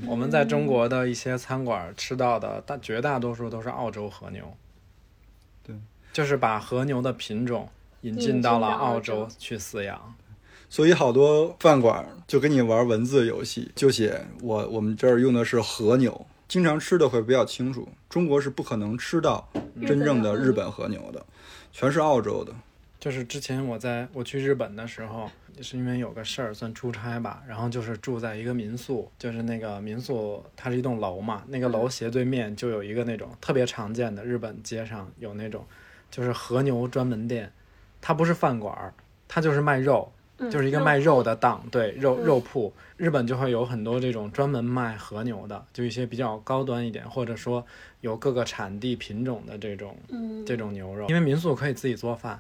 [0.06, 4.58] 我们在中国的一些餐馆吃到的大绝大多数都是澳洲和牛。
[5.64, 5.76] 对，
[6.12, 7.70] 就是把和牛的品种
[8.02, 10.16] 引进到了澳澳洲洲去饲养。
[10.70, 17.88] 所以好多饭馆就跟你玩文字游戏，就写我我们这儿用的是和牛，经常吃的会比较清楚。
[18.10, 19.50] 中国是不可能吃到
[19.86, 21.26] 真正的日本和牛的，
[21.72, 22.54] 全是澳洲的。
[23.00, 35.64] 就是之前我在我去日本的时候，也是因为有个事儿算出差吧，然后就是住在一个民宿，就是那个民宿它是一栋楼嘛，那个楼斜对面就有一个那种特别常见的日本街上有那种
[36.10, 37.54] 就是和牛专门店，
[38.02, 38.94] 它不是饭馆儿，
[39.28, 47.66] 它就是卖肉，嗯就是一个卖肉的档，对肉嗯肉铺，日本就会有很多这种专门卖和牛的，就一些比较高端一点，或者说
[48.02, 52.40] 有各个产地品种的这种嗯，这种牛肉，因为民宿可以自己做饭，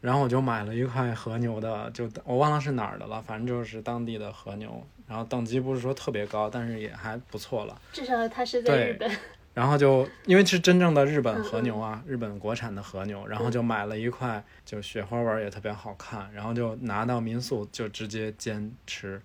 [0.00, 7.80] 然后我就买了一块和牛的，就我忘了是哪儿的了，反正就是当地的和牛，然后等级不是说特别高，但是也还不错了。
[7.92, 9.10] 至少它是在对日本。
[9.54, 19.20] 然后就因为是真正的日本和牛啊，日本国产的和牛，然后就买了一块，就雪花纹儿也特别好看，然后就拿到民宿就直接煎吃，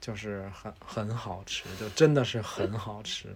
[0.00, 3.28] 就是很很好吃，就真的是很好吃。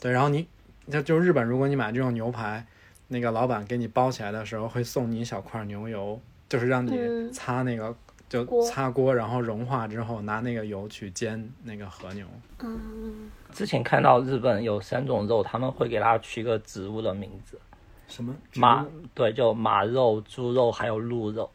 [0.00, 0.46] 对，然后你
[0.90, 2.66] 就就日本，如果你买这种牛排，
[3.08, 7.96] 那个老板给你包起来的时候会送你一小块牛油，就是让你嗯擦那个。
[8.28, 12.24] 就擦锅，然后融化之后拿那个油去煎那个和牛。
[12.60, 17.60] 嗯，之前看到日本有三种肉，他们会给它取一个植物的名字，
[18.08, 21.50] 什么马对，就马肉、猪肉还有鹿肉。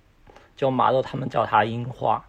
[0.55, 2.23] 就马肉他们叫它樱花，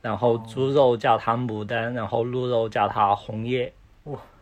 [0.00, 3.72] 然后猪肉叫它牡丹，然后鹿肉叫它红叶。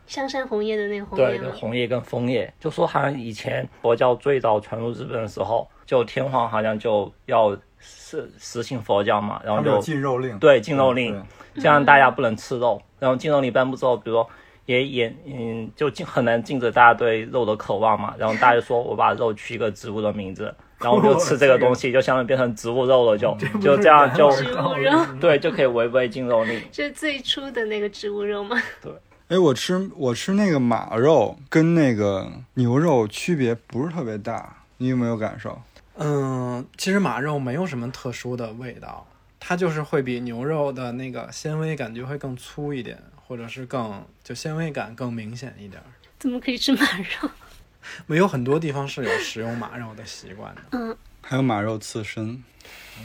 [0.07, 1.53] 香山红叶的那个红对，叶吗？
[1.55, 12.83] 红叶跟枫叶，就说好像以前佛教最早传入日本的时候，就天皇好像就要实实行佛教嘛，然后就禁肉令，对禁肉令，这样大家不能吃肉。
[12.99, 14.29] 然后禁肉令颁布之后，比如说
[14.67, 18.15] 也也嗯，就禁很难禁止大家对肉的渴望嘛。
[18.19, 26.61] 然后大家就说我把肉取一个植物的名字， 然后我就吃这个东西， 就相当于变成植物肉了，就 就这样就植物肉对就可以违背禁肉令。
[26.73, 28.57] 是最初的那个植物肉吗？
[28.81, 28.93] 对
[29.29, 35.59] 哎，我吃我吃那个马肉跟那个牛肉区别不是特别大，你有没有感受？
[35.97, 39.07] 嗯，其实马肉没有什么特殊的味道，
[39.41, 42.99] 它就是会比牛肉的那个纤维感觉会更粗一点，
[43.33, 45.87] 或者是更就纤维感更明显一点儿。
[46.19, 47.31] 怎么可以吃马肉？
[48.05, 50.61] 没有很多地方是有食用马肉的习惯的。
[50.73, 52.45] 嗯，还有马肉刺身，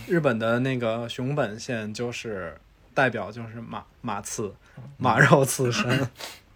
[0.05, 2.59] 日本的那个熊本县就是
[2.93, 4.53] 代表就是马马刺，
[4.97, 5.89] 马肉刺身。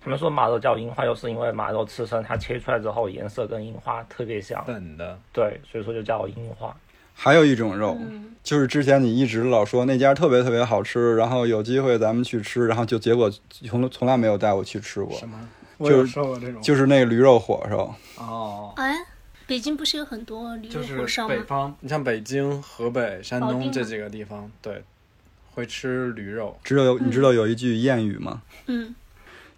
[0.02, 6.76] 他们说马肉叫樱花，就是因为马肉刺身它切出来之后颜色跟樱花特别像，粉的对，所以说就叫樱花。
[7.24, 13.32] 还有一种肉，嗯就是之前你一直老说那家特别特别好吃，然后有机会咱们去吃，然后就结果
[13.68, 15.40] 从从来没有带我去吃过什，么？
[15.78, 17.96] 就我有说过这种就是那个驴肉火烧。
[18.18, 18.98] 哦，哎，
[19.46, 21.36] 北京不是有很多驴肉火烧吗？
[21.36, 24.84] 北方，你像北京、河北、山东这几个地方，对，
[25.54, 26.58] 会吃驴肉。
[26.64, 28.42] 知道有你知道有一句谚语吗？
[28.66, 28.96] 嗯，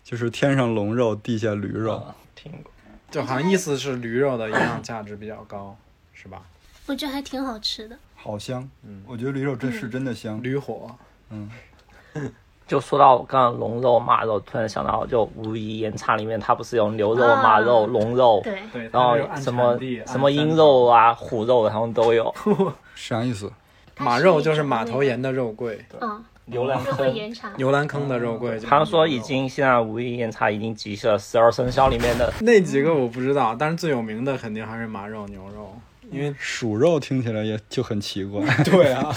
[0.04, 2.04] 就是天上龙肉，地下驴肉。
[2.06, 2.70] 嗯听过。
[3.10, 5.78] 就好像意思是驴肉的营养价值比较高，
[6.12, 6.42] 是吧？
[6.88, 7.98] 我觉得还挺好吃的。
[8.16, 10.42] 好香，嗯我觉得驴肉真是真的香。
[10.42, 10.90] 驴火，
[11.30, 11.50] 嗯，
[12.68, 22.34] 就说到刚刚龙肉、马肉，突然想到，就武夷岩茶里面它不是有牛肉、啊马肉、龙肉，对，对，然后什么什么鹰肉啊、虎肉，他们都有。
[22.96, 23.52] 啥意思？
[23.98, 27.52] 马肉就是马头岩的肉桂，嗯，牛栏坑，岩茶。
[27.58, 28.60] 牛栏坑的肉桂。
[28.60, 35.76] 他们说已经现在武夷岩茶已经集齐了十二生肖里面的，那几个我不知道，但是最有名的肯定还是马肉、牛肉，
[36.12, 39.16] 因为鼠肉听起来也就很奇怪， 对啊，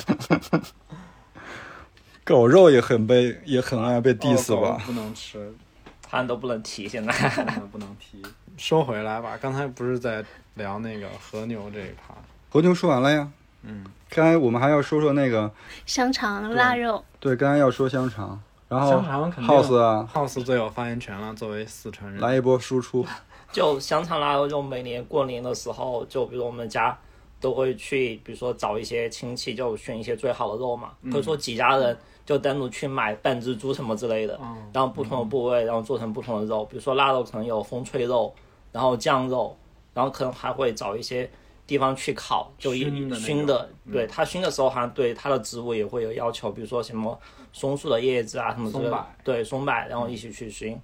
[2.25, 4.81] 狗肉也很被也很爱被 diss 吧？
[4.87, 5.55] 不能吃，
[6.03, 6.89] 他们都不能提。
[6.89, 7.13] 现在。
[7.71, 8.23] 不能提。
[8.57, 12.15] 说回来吧，刚才不是在聊那个和牛这一趴，
[12.49, 13.29] 和牛说完了呀，
[13.63, 15.53] 嗯，刚才我们还要说说那个，
[15.85, 23.07] 香肠、腊肉，对，刚才要说香肠，然后香肠肯定 House 啊，House 最有发言权了，作为四川人，来一波输出。
[23.53, 26.99] 就香肠腊肉，就每年过年的时候，就比如我们家
[27.41, 38.35] 都会去，比如说找一些亲戚，就选一些最好的肉嘛，或者说几家人就单独去买半只猪什么之类的，嗯然后不同的部位，然后做成不同的肉，比如说腊肉可能有风吹肉，
[38.73, 39.57] 然后酱肉，
[39.95, 41.31] 然后可能还会找一些
[41.67, 47.19] 地方去烤，就一熏的熏的，对它熏的时候好像对它的植物也会有要求，比如说什么
[47.53, 50.79] 松树的叶子啊什么之类的松柏，对松柏，然后一起去熏。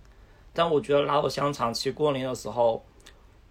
[0.52, 2.84] 但我觉得腊肉香肠其实过年的时候，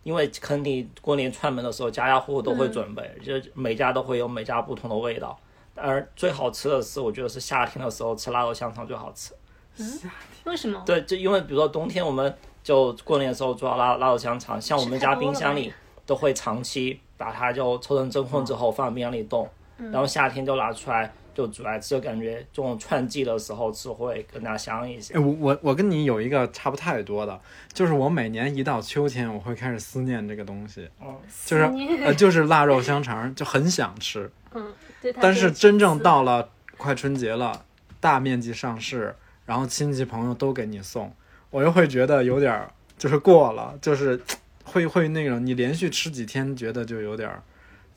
[0.04, 5.38] 因为肯定过年串门的时候，家家户户都会准备，就每家都会有每家不同的味道。
[5.76, 9.34] 而最好吃的是，我觉得是夏天的时候吃腊肉香肠最好吃。
[9.78, 10.02] 嗯
[10.44, 10.82] 为什么？
[10.86, 15.74] 对，就因为比如说冬天我们就过年的时候做腊腊肉香肠，像我们家冰箱里
[16.06, 25.20] 都会长期把它就抽成真空之后放冰箱里冻，然后夏天就拿出来就煮来吃，就感觉这种串季的时候吃会更加香一些哎，。
[25.20, 27.39] 我我我跟你有一个差不太多的，
[27.74, 30.89] 就是我每年一到秋天，我会开始思念这个东西，
[31.46, 31.63] 就是
[32.04, 35.13] 呃 就是腊肉香肠，就很想吃，嗯，对。
[35.13, 37.65] 但是真正到了快春节了，
[38.00, 39.15] 大面积上市，
[39.46, 41.13] 然后亲戚朋友都给你送，
[41.50, 44.20] 我又会觉得有点儿就是过了，就是
[44.63, 47.44] 会会那种你连续吃几天，觉得就有点儿，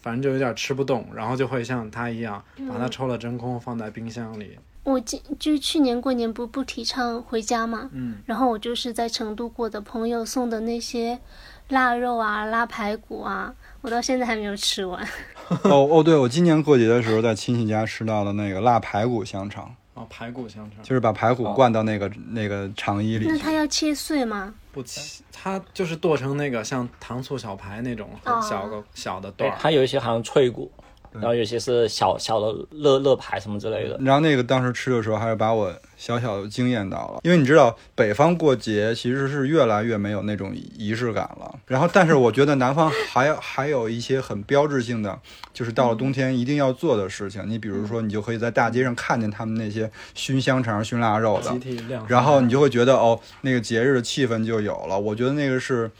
[0.04, 4.58] 反正就有点吃不动，然后就会像他一样把它抽了真空放在冰箱里。
[4.82, 11.18] 我今就去年过年不不提倡回家嘛，嗯，然后我就是在成都过的朋友送的那些
[11.70, 15.02] 腊肉啊、腊排骨啊，我到现在还没有吃完。
[15.64, 23.26] 哦哦，对，我今年过节的时候在亲戚家吃到的那个腊排骨香肠，哦，排骨香肠就是把排骨灌到那个、那个肠衣里。
[23.26, 24.52] 那它要切碎吗？
[24.74, 29.54] 不齐，它就是剁成那个像糖醋小排那种很小个、小的段儿。
[29.54, 30.70] 对它有一些好像脆骨，
[31.14, 33.98] 然后有些是小小的乐乐牌什么之类的。
[34.00, 41.54] 然后那个当时吃的时候，还是把我小小的惊艳到了，因为你知道北方过节其实是越来越没有那种仪式感了。
[41.66, 45.18] 然后，但是我觉得南方还有 还有一些很标志性的，
[45.52, 47.42] 就是到了冬天一定要做的事情。
[47.46, 51.52] 你比如说，你就可以在大街上看见他们那些熏香肠、熏腊肉的
[52.08, 54.98] 然后你就会觉得哦，那个节日的气氛就有了。
[54.98, 55.90] 我觉得那个是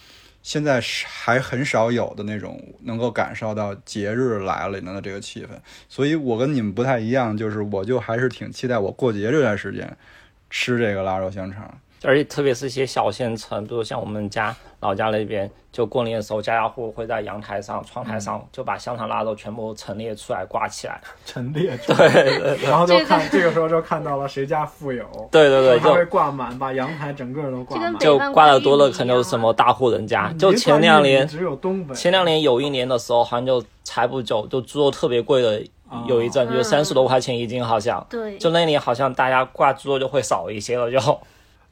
[0.45, 5.49] 现在是还很少有的那种能够感受到节日来了的这个气氛。
[5.89, 9.97] 所以我跟你们不太一样，就是我就还是挺期待我过节这段时间
[10.51, 11.81] 吃这个腊肉香肠。
[12.05, 21.01] 而且特别是一些小县城，比如像我们家老家那边，就过年的时候，家家户户会在阳台上、窗台上就把香肠、腊肉全部陈列出来挂起来。
[21.25, 27.99] 陈列出来，对对然后就看 这个时候就看到了谁家富有，对对对，就会挂满，把阳台整个都挂满。
[27.99, 30.31] 就挂的多了，可能就是什么大户人家。
[30.39, 35.63] 就前两年，只有东北，前两年有一年的时候，好像就才不久，就猪肉特别贵的
[36.07, 38.07] 有一阵，就嗯三十多块钱一斤，好像。
[38.11, 40.99] 对，就那年好像大家挂猪肉就会少一些了，就。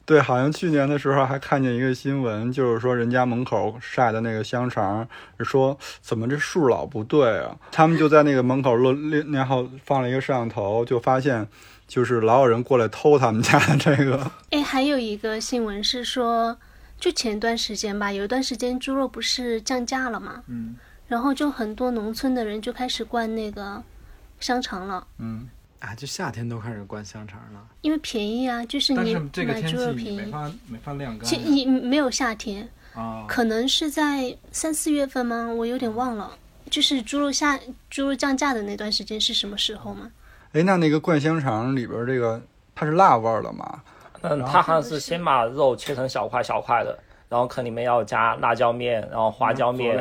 [0.05, 5.07] 对，好像去年的时候还看见一个新闻，就是说人家门口晒的那个香肠，
[5.39, 7.55] 说怎么这数老不对啊？
[7.71, 8.93] 他们就在那个门口落，
[9.31, 11.47] 然后放了一个摄像头，就发现
[11.87, 14.29] 就是老有人过来偷他们家的这个。
[14.49, 16.57] 哎，还有一个新闻是说，
[16.99, 20.75] 就前段时间吧，有一段时间猪肉不是降价了嘛，嗯，
[21.07, 23.81] 然后就很多农村的人就开始灌那个
[24.41, 25.47] 香肠了，嗯，
[25.83, 27.59] 啊，就夏天都开始灌香肠了。
[27.81, 30.17] 因为便宜啊，就是你这个买猪肉便宜。
[30.17, 33.25] 气没法没法晾干其你没有夏天，啊。
[33.27, 35.47] 可能是在三四月份吗？
[35.47, 36.37] 我有点忘了。
[36.69, 37.59] 就是猪肉下
[37.89, 40.09] 猪肉降价的那段时间是什么时候吗？
[40.53, 42.41] 哎，那那个灌香肠里边这个
[42.73, 43.83] 它是辣味儿的吗？
[44.21, 46.97] 嗯，它好像是先把肉切成小块小块的，
[47.33, 49.97] 然后可能里面要加辣椒面，然后花椒面，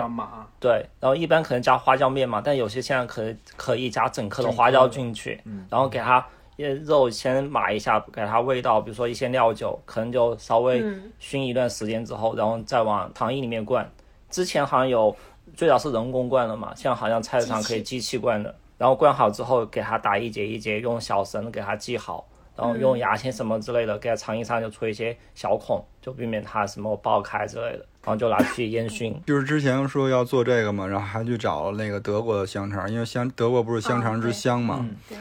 [0.60, 6.22] 对，然后一般可能加花椒面嘛，但有些现在可能可以加整颗的花椒进去，嗯然后给它
[6.58, 11.10] 呃肉先码一下，给它味道，比如说一些料酒，可能就稍微嗯。
[11.18, 13.90] 熏一段时间之后，然后再往糖衣里面灌。
[14.28, 15.16] 之前好像有
[15.56, 18.54] 最早是人工灌的嘛，现在好像菜市场可以机器灌的。
[18.76, 22.26] 然后灌好之后，给它打一节一节，用小绳给它系好，
[22.56, 29.18] 然后用牙签什么之类的，给它肠衣上就戳一些小孔，就避免它什么爆开之类的，然后就拿去烟熏。
[29.26, 34.78] 就是之前说要做这个嘛，然后还去找了那个德国的香肠，因为香德国不是香肠之乡嘛。
[34.80, 35.18] 嗯对，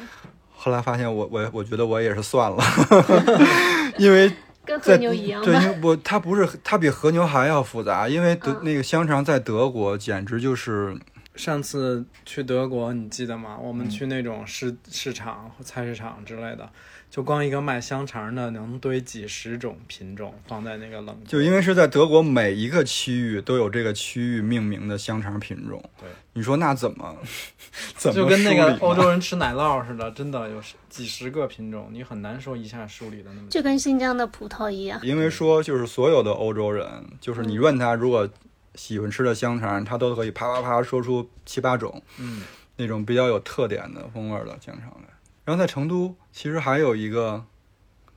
[0.55, 2.57] 后来发现我我我觉得我也是算了，
[3.97, 4.31] 因为
[4.63, 5.61] 跟和牛一样对，吧？
[5.63, 10.95] 因为我它不是它比和牛还要复杂，因为德、嗯那个香肠在德国简直就是
[11.35, 13.57] 上次去德国，你记得吗？
[13.57, 16.69] 我嗯们去那种市市场、菜市场之类的，
[17.09, 21.17] 就光一个卖香肠的，能堆几十种品种放在那个冷。
[21.25, 25.81] 就因为是在德国每一个区域都有这个区域命名的香肠品种。
[25.97, 27.15] 对，你说那怎么
[27.95, 33.47] 怎么就跟那个欧洲人吃奶酪似的，真的有十几十个品种，你很难说一下梳理的那么。
[33.49, 34.99] 就跟新疆的葡萄一样。
[35.01, 36.85] 因为说就是所有的欧洲人，
[37.21, 38.27] 就是你问他如果
[38.75, 42.43] 喜欢吃的香肠，他都可以啪啪啪说出七八种嗯，
[42.77, 45.09] 那种比较有特点的风味的香肠来。
[45.43, 47.43] 然后在成都，其实还有一个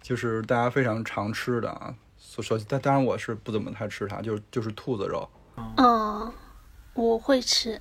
[0.02, 5.28] 就是大家非常常吃的啊，首首但当然我是不怎么太吃它，就是就是兔子肉。
[5.76, 6.32] 嗯，
[6.94, 7.80] 我会吃。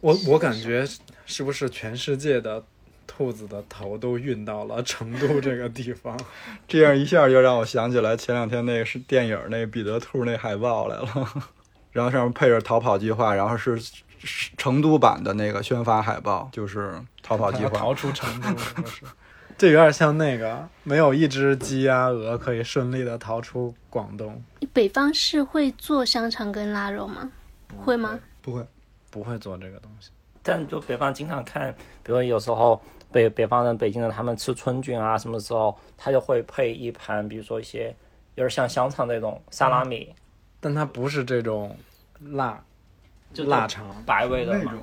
[0.00, 0.86] 我我感觉
[1.26, 2.64] 是不是全世界的
[3.06, 6.18] 兔子的头都运到了成都这个地方？
[6.66, 11.28] 这样一下就让我想起来前两天那个是电影那彼得兔那海报来了，
[11.92, 17.70] 然后上面配着《逃跑计划》，然后是是成都版的那个宣发海报，就是《逃跑计划》。
[17.72, 18.48] 逃出成都？
[19.58, 27.30] 这有点像那个没有一只鸡鸭鹅可以顺利的逃出广东，北方是会做香肠跟腊肉吗？
[27.76, 28.18] 会吗？
[28.40, 28.66] 不会，
[29.10, 30.08] 不会做这个东西。
[30.42, 31.70] 但就北方经常看，
[32.02, 32.80] 比如有时候
[33.12, 37.94] 北北方人、北京人他们吃春卷啊，什么时候他就会配一盘，比如说一些
[38.36, 40.10] 有点像香肠那种萨拉米，
[40.60, 41.76] 但它不是这种
[42.20, 42.62] 腊
[43.32, 44.60] 就腊肠、白味的嘛。
[44.64, 44.82] 那种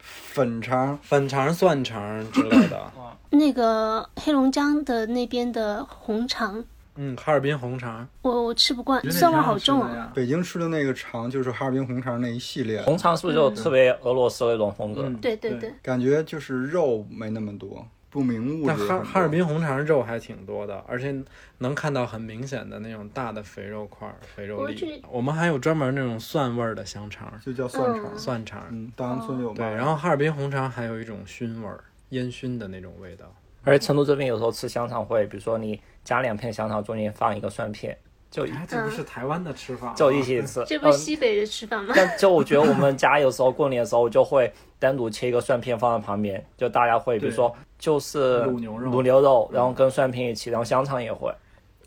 [0.00, 2.90] 粉肠，粉肠、蒜肠之类的。
[3.30, 6.62] 那个黑龙江的那边的红肠，
[6.96, 10.12] 嗯，哈尔滨红肠，我我吃不惯，觉得蒜味挺好好重啊。
[10.14, 15.02] 北京吃的那个肠就是哈尔滨红肠那一系列，红肠是不是就特别俄罗斯那种风格？
[15.04, 18.86] 嗯，对对对，感觉就是肉没那么多，不明物质但。
[18.86, 21.12] 哈哈尔滨红肠肉还挺多的，而且
[21.58, 28.66] 能看到很明显的那种大的肥肉块儿、肥肉粒我们还有专门那种蒜味儿的香肠，就叫蒜肠，嗯蒜肠。
[28.70, 33.24] 嗯，大安村有对，然后哈尔滨红肠还有一种熏味儿，烟熏的那种味道。
[33.64, 37.96] 而且成都这边有时候吃香肠会，比如说你加两片香肠，中间放一个蒜片，
[38.32, 40.64] 就哎，这不是台湾的吃法吗，就一起吃。
[40.66, 41.92] 这不西北的吃法吗？
[41.94, 48.90] 但就我觉得我们家有时候过年的时候就会单独切一个蒜片放在旁边，就大家会比如说就是卤牛肉。
[48.90, 51.30] 卤牛肉，然后跟蒜片一起，然后香肠也会。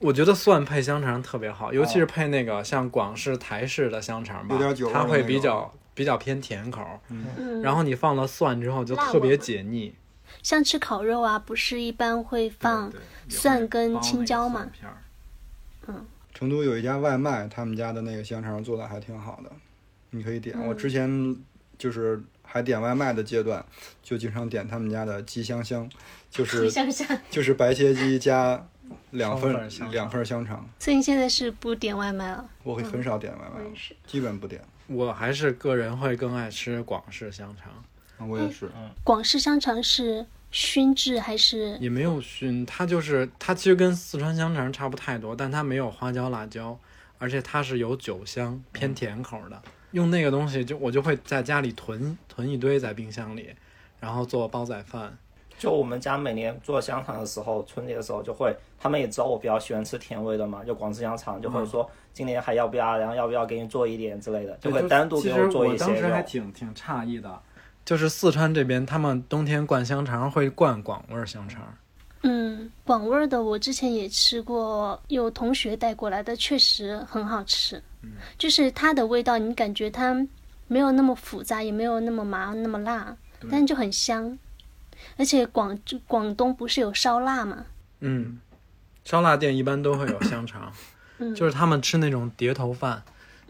[0.01, 4.55] 我觉得蒜配香肠特别好，尤其是配那个像广式、台式的香肠吧
[4.93, 9.95] 它会比较比较偏甜口，嗯，然后你放了蒜之后就特别解腻。
[10.43, 12.91] 像吃烤肉啊，不是一般会放
[13.29, 14.91] 蒜跟青椒嘛也会包那个蒜
[15.85, 16.05] 片儿
[16.35, 19.49] 成都有一家外卖，他们家的那个香肠做的还挺好的，
[20.09, 20.55] 你可以点。
[20.67, 21.35] 我之前
[21.77, 23.65] 就是还点外卖的阶段，
[24.03, 25.89] 就经常点他们家的鸡香香，
[26.29, 26.69] 就是
[27.31, 28.67] 就是白切鸡加
[29.11, 29.53] 两份
[29.89, 30.69] 两份香肠。
[30.77, 32.45] 所以你现在是不点外卖了？
[32.63, 33.61] 我会很少点外卖。
[34.05, 34.61] 基本不点。
[34.87, 38.69] 我还是个人会更爱吃广式香肠，我也是，
[39.03, 40.25] 广式香肠是
[40.55, 41.77] 熏制还是？
[41.79, 46.79] 也没有熏，它就是它其实跟四川香肠差不太多，但它没有花椒、辣椒，
[47.17, 49.61] 而且它是有酒香，偏甜口的。
[49.91, 53.49] 用那个东西就我就会在家里囤囤一堆在冰箱里，
[53.99, 55.17] 然后做煲仔饭。
[55.57, 66.23] 就我们家每年做香肠的时候，春节的时候就会，他们也知道我比较喜欢吃甜味的嘛，就广式香肠就会说今年还要不要，然后要不要给你做一点之类的，就会单独给我做一些当时还。
[66.23, 67.41] 挺挺诧异的，
[67.85, 71.61] 就是四川这边他们冬天灌香肠会灌广味儿香肠。
[72.23, 77.79] 嗯，广味儿的我之前也吃过，有同学带过来的，确实很好吃。
[78.37, 80.15] 就是它的味道，你感觉它
[80.67, 83.15] 没有那么复杂，也没有那么麻那么辣，
[83.51, 84.35] 但是就很香。
[85.17, 85.77] 而且广
[86.07, 87.65] 广东不是有烧腊吗？
[87.99, 88.39] 嗯，
[89.03, 90.73] 烧腊店一般都会有香肠，
[91.19, 93.03] 嗯就是他们吃那种碟头饭，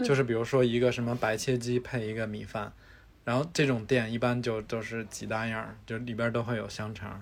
[0.04, 2.74] 就是比如说一个什么白切鸡配一个米饭，
[3.26, 7.22] 然后这种店一般就都是几大样儿，就里边都会有香肠。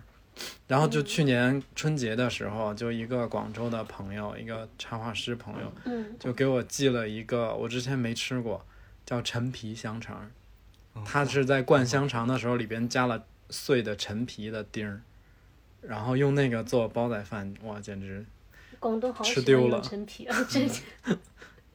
[0.67, 8.65] 然后就去年春节的时候，就一个广州的朋友，一个插画师朋友，嗯，就给我寄了一个我之前没吃过，
[9.05, 10.29] 叫陈皮香肠。
[11.05, 15.01] 他是在灌香肠的时候里边加了碎的陈皮的丁儿，
[15.81, 18.25] 然后用那个做煲仔饭，哇，简直，
[18.79, 20.73] 广东好吃丢了陈皮啊，真的。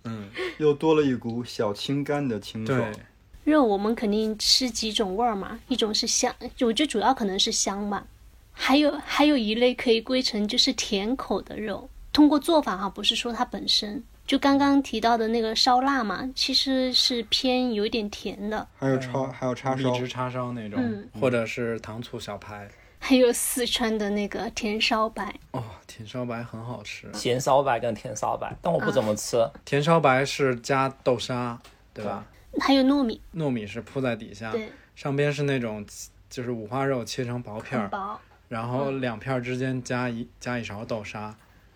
[0.05, 3.03] 嗯，又多了一股小清干的清爽对。，
[3.45, 8.07] 肉我们肯定吃几种味儿嘛，一种是香，我觉得主要可能是香吧，
[8.53, 11.89] 还有还有一类可以归成就是甜口的肉。
[12.13, 18.67] 通过做法哈，不是说它本身，就刚刚提到的那个烧腊嘛，其实是偏有一点甜的。
[18.79, 22.69] 还有叉，还有叉烧，荔枝叉烧那种，嗯或者是糖醋小排。
[23.01, 27.09] 还有四川的那个甜烧白，哦，甜烧白很好吃。
[27.15, 29.49] 咸烧白跟甜烧白，但我不怎么吃。
[29.65, 31.57] 甜烧白是加豆沙，
[31.95, 32.27] 对吧？
[32.61, 35.85] 还有糯米，糯米是铺在底下，对，上边是那种
[36.29, 38.19] 就是五花肉切成薄片儿，薄。
[38.49, 41.35] 然后两片儿之间加一加一勺豆沙，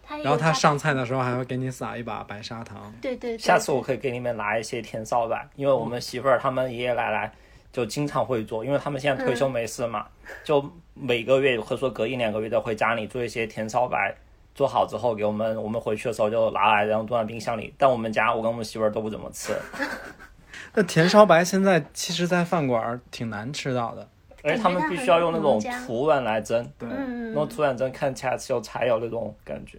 [0.08, 2.90] 然后他上菜的时候还会给你撒一把白砂糖。
[3.02, 7.30] 对对对，下次我可以给你们拿一些甜烧白，因为我们媳妇儿他们爷爷奶奶
[7.70, 10.06] 就经常会做，因为他们现在退休没事嘛，
[10.44, 10.64] 就
[10.94, 14.14] 每个月或者说隔一两个月都会家里做一些甜烧白，
[14.54, 17.74] 做好之后给我们，我们回去的时候就拿来，然后冻在冰箱里。
[17.76, 19.54] 但我们家我跟我们媳妇儿都不怎么吃，
[20.74, 24.08] 那甜烧白现在其实，在饭馆挺难吃到的。
[24.44, 26.88] 而且他们必须要用那种土碗来蒸，对，
[27.32, 29.78] 用土碗蒸看起来有才有那种感觉。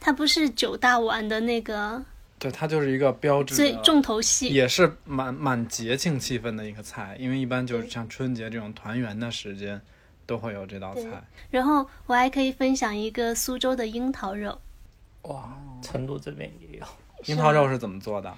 [0.00, 2.02] 它不是九大碗的那个
[2.38, 9.80] 对，它就是一个标志的，最重头戏，也是蛮蛮节庆气氛的一个菜，因为一般就是像春节这种团圆的时间，
[10.26, 11.22] 都会有这道菜。
[11.50, 14.60] 然后我还可以分享一个苏州的樱桃肉。
[15.22, 16.84] 哇，成都这边也有。
[17.26, 18.34] 樱桃肉是怎么做的？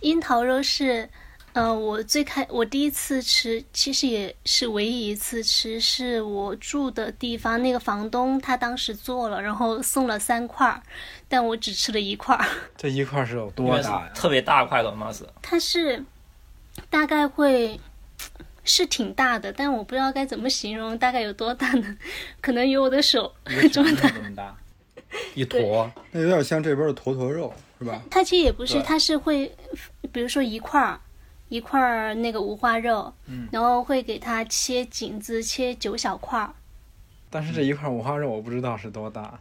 [0.00, 1.08] 樱桃肉是，
[1.52, 10.82] 呃，我最开我第一次吃，其实也是唯一一次吃，是我住的地方那个房东他当时做了，然后送了三块儿，
[11.28, 12.46] 但我只吃了一块儿。
[12.76, 14.10] 这一块是有多大呀？
[14.14, 15.12] 特别大块的吗？
[15.12, 16.04] 是它是
[16.90, 17.80] 大概会
[18.64, 21.96] 是挺大的，但我不知道该怎么形容，大概有多大呢？
[22.42, 23.32] 可能有我的手
[23.72, 24.08] 这么大。
[24.10, 24.54] 这么大，
[25.34, 25.90] 一坨。
[26.10, 28.00] 那有点像这边的坨坨肉，是吧？
[28.10, 29.54] 它其实也不是，它是会，
[30.12, 30.98] 比如说一块儿
[31.48, 33.12] 一块儿那个五花肉，
[33.50, 36.52] 然后会给它切颈子，切九小块儿。
[37.28, 39.38] 但是这一块五花肉我不知道是多大，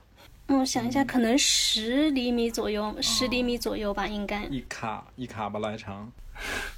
[0.48, 4.44] 嗯，我想一下，可能十厘米左右，十厘米左右吧，应该。
[4.46, 6.12] 一卡一卡巴来长。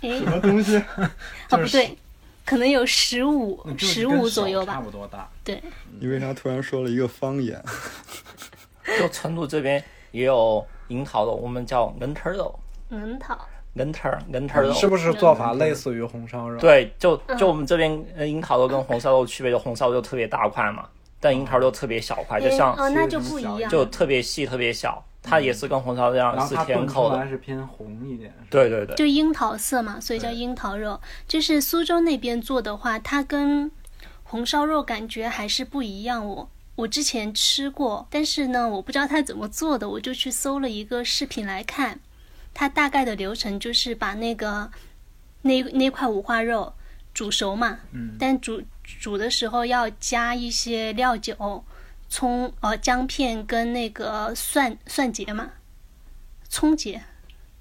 [0.01, 0.77] 哎，什么东西？
[1.49, 1.97] 哦，不对，
[2.45, 4.81] 可能有十五十五左右吧差。
[4.81, 5.27] 不多大。
[5.43, 5.61] 对，
[5.99, 7.59] 你为啥突然说了一个方言？
[8.99, 12.57] 就成都这边也有樱桃肉，我们叫恩特肉，
[12.89, 13.37] 樱桃。
[13.75, 14.73] 恩特恩特肉。
[14.73, 20.87] 是不是做法类似于红烧肉？，对，就就我们这边呃樱桃肉跟红烧肉区别，就红烧肉特别大块嘛，
[21.19, 23.69] 但樱桃肉特别小块，就哎像哦，那就不一样。
[23.69, 27.15] 就特别细特别小，它也是跟红烧这样是然后它炖甜口的。
[27.17, 28.33] 出来是偏红一点。
[28.49, 30.99] 对对对，就樱桃色嘛，所以叫樱桃肉。
[31.27, 33.69] 就是苏州那边做的话，它跟
[34.23, 36.27] 红烧肉感觉还是不一样。
[36.27, 41.99] 我我之前吃过，但是呢，我不知道它怎么做的，我就去搜了一个视频来看。
[42.53, 44.71] 它大概的流程就是把那个
[45.41, 46.73] 那那块五花肉
[47.13, 51.63] 煮熟嘛，嗯，但煮煮的时候要加一些料酒、
[52.09, 55.51] 葱呃姜片跟那个蒜蒜节嘛，
[56.47, 57.01] 葱节。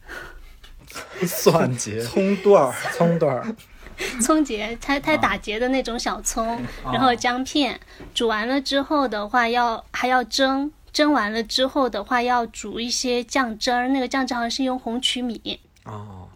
[1.27, 3.57] 蒜节、葱段儿，葱段儿，
[4.21, 7.79] 葱节，它它打结的那种小葱，然后姜片，
[8.15, 16.29] 煮完了之后的话要还要蒸，蒸完了之后的话要煮一些酱汁儿，那个酱汁好像是用红曲米，哦，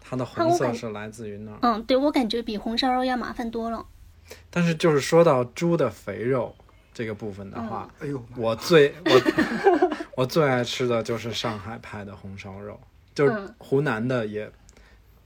[0.00, 1.58] 它的红色是来自于那儿。
[1.62, 3.84] 嗯，对我感觉比红烧肉要麻烦多了。
[4.48, 6.54] 但是就是说到猪的肥肉
[6.94, 12.78] 这个部分的话，哎呦，我最我 我最爱吃的就是上海派的红烧肉，
[13.14, 13.54] 就是嗯。
[13.58, 14.48] 湖南的也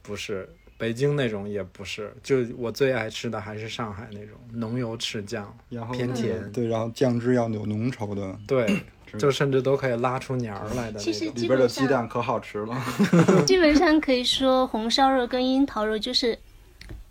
[0.03, 0.49] 不是，
[0.85, 8.67] 北京那种也不是，就我最爱吃的还是上海那种浓油赤酱，然后偏甜对，然后酱汁要有浓稠的，对，
[9.11, 11.43] 是就甚至都可以拉出黏儿来的其实那种。
[11.43, 12.77] 里边的鸡蛋可好吃了。
[13.49, 16.39] 基本上可以说红烧肉跟樱桃肉就是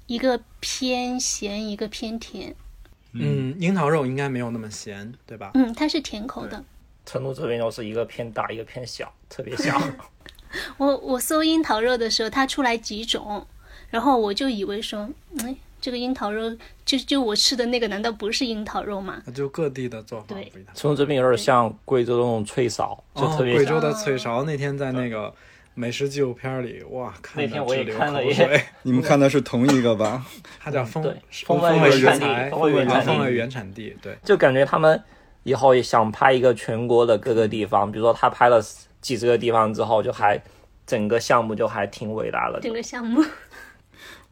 [0.05, 2.55] 一个偏咸，一个偏甜。
[3.13, 5.49] 嗯，樱桃肉应该没有那么咸，对吧？
[5.55, 6.63] 嗯，它是甜口的。
[7.07, 9.81] 成都这边就是一个偏大，一个偏小，特别小。
[10.77, 13.47] 我我搜樱桃肉的时候，它出来几种，
[13.93, 15.07] 然后我就以为说，
[15.43, 16.51] 哎，这个樱桃肉
[16.83, 19.21] 就就我吃的那个，难道不是樱桃肉吗？
[19.23, 20.73] 那就各地的做法对不一样。
[20.73, 23.57] 成都这边有点像贵州那种脆苕，就哦特别小。
[23.59, 25.31] 贵州的脆苕，那天在那个
[25.75, 28.63] 美食纪录片里，哇，看那天我也流看了耶口水。
[28.81, 30.25] 你们看的是同一个吧？
[30.59, 31.03] 它叫风
[31.45, 34.99] 风味味原产地风味原产地啊风味原产地，对，就感觉他们
[35.43, 38.59] 以后也想拍一个全国的各个地方，比如说他拍了
[39.01, 40.41] 几十个地方之后，就还
[40.87, 42.59] 整个项目就还挺伟大的。
[42.59, 43.23] 整个项目。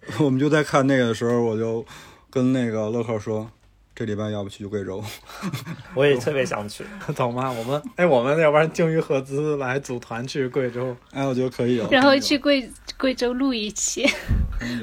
[0.19, 1.85] 我们就在看那个的时候，我就
[2.29, 3.49] 跟那个乐克说，
[3.93, 5.03] 这礼拜要不去贵州？
[5.95, 6.85] 我也特别想去。
[7.15, 7.51] 懂吗？
[7.51, 11.89] 我们哎，我们要不然鲸鱼合资来组团去贵州，哎，我觉得可以有。
[11.89, 14.07] 然后去贵贵州录一期，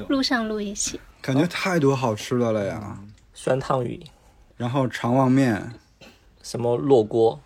[0.07, 0.99] 路上录一期。
[1.21, 2.97] 感觉太多好吃的了呀。
[3.33, 4.01] 酸汤鱼，
[4.57, 5.73] 然后肠旺面，
[6.41, 7.39] 什么烙锅，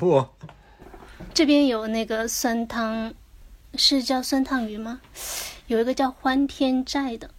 [0.00, 0.34] 我
[1.32, 3.12] 这边有那个酸汤，
[3.76, 5.00] 是叫酸汤鱼吗？
[5.66, 7.30] 有一个叫欢天寨的，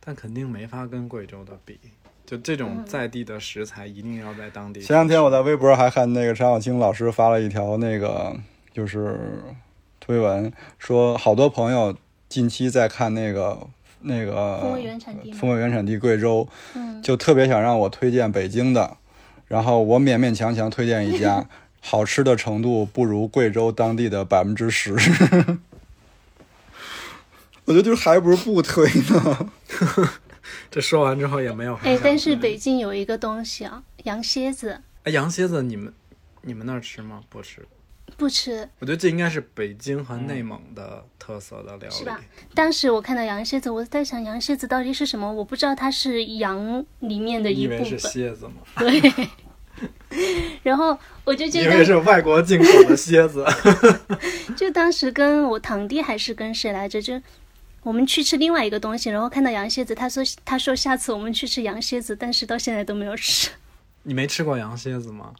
[0.00, 1.78] 但肯定没法跟贵州的比。
[2.24, 4.82] 就这种在地的食材，一定要在当地。
[4.82, 8.36] 前两天我在微博还看那个陈小青老师发了一条那个
[8.74, 9.18] 就是
[9.98, 11.96] 推文，说好多朋友
[12.28, 13.58] 近期在看那个
[14.02, 18.98] 那个风味原产地吗风味原产地贵州，嗯，就特别想让我推荐北京的，
[19.46, 21.46] 然后我勉勉强强推荐一家，
[21.80, 24.94] 好吃的程度不如贵州当地的百分之十。
[27.64, 29.50] 我觉得就是还不如不推呢。
[30.70, 35.92] 这说完之后也没有很哎，但是北京有一个东西啊，羊蝎子哎，羊蝎子你们
[36.42, 37.22] 你们那儿吃吗？
[37.28, 37.66] 不吃。
[38.16, 38.68] 不吃。
[38.78, 41.94] 我觉得这应该是北京和内蒙的特色的料理。
[41.94, 42.18] 是吧
[42.54, 45.30] 当时我看到羊蝎子，我在想羊蝎子到底是什么？
[45.30, 47.84] 我不知道它是羊里面的一部分。
[47.84, 48.54] 是蝎子吗？
[48.78, 49.28] 对。
[50.62, 53.44] 然后我就觉得，因为得，是外国进口的蝎子。
[54.56, 57.20] 就当时跟我堂弟还是跟谁来着，就
[57.82, 63.50] 我们去吃另外一个东西，然后看到羊蝎子，他说他说下次我们去吃羊蝎子，但是到现在都没有吃。
[64.04, 65.34] 你没吃过羊蝎子吗？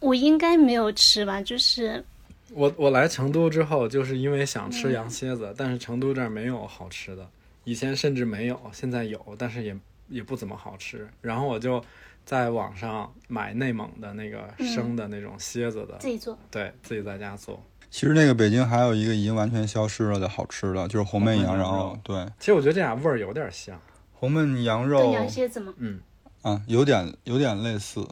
[0.00, 2.04] 我应该没有吃吧，就是
[2.52, 7.28] 我我来成都之后，就是因为想吃羊蝎子，但是成都这儿没有好吃的，
[7.64, 9.76] 以前甚至没有，现在有，但是也
[10.08, 11.06] 也不怎么好吃。
[11.20, 11.84] 然后我就
[12.28, 16.38] 在网上买内蒙的那个生的那种蝎子的，自己做。
[16.50, 17.58] 对自己在家做。
[17.90, 21.98] 其实那个北京还有一个已经完全消失了的好吃的，就是红焖羊肉肉。
[22.02, 23.80] 对，其实我觉得这俩味儿有点像，
[24.12, 25.72] 红焖羊肉跟肉羊蝎子吗？
[25.78, 25.98] 嗯，
[26.42, 28.06] 啊，有点有点类似。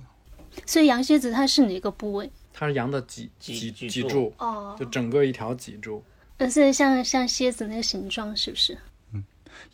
[0.64, 2.33] 所以羊蝎子它是哪个部位？
[2.55, 6.03] 它是羊的脊脊脊脊柱，哦就，整个一条脊柱。
[6.39, 8.79] 但，是像像蝎子那个形状，是不是？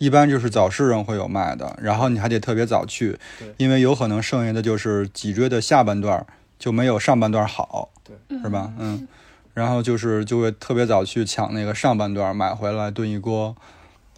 [0.03, 6.26] 一般就是早市上会有卖的，然后你还得特别早去对，因为有可能剩下的就是脊椎的下半段
[6.59, 8.72] 就没有上半段好，对，是吧？
[8.80, 9.07] 嗯，
[9.55, 13.55] 然后就是就会特别早去抢那个上半段买回来炖一锅。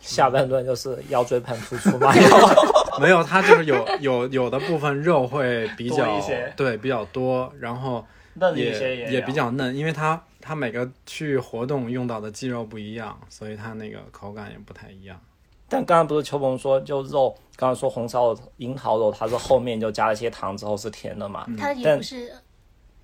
[0.01, 2.11] 下半段就是腰椎盘突出嘛。
[2.99, 8.03] 没有，它就是有有有的部分肉会比较一些对比较多，然后
[8.35, 15.21] 嫩一也些也也比较嫩，因为它它每个去活动用到的肌肉不一样，所以它那个口感也不太一样。
[15.69, 21.47] 但刚刚不是邱鹏说，就肉，刚刚说红烧樱桃肉，它是后面就加了一些糖之后是甜的嘛？
[21.59, 22.33] 它也不是，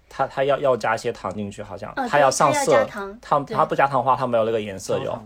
[0.08, 2.84] 它它要要加一些糖进去，好像哦它要上色
[3.20, 5.22] 它它不加糖的话，它没有那个颜色焦有。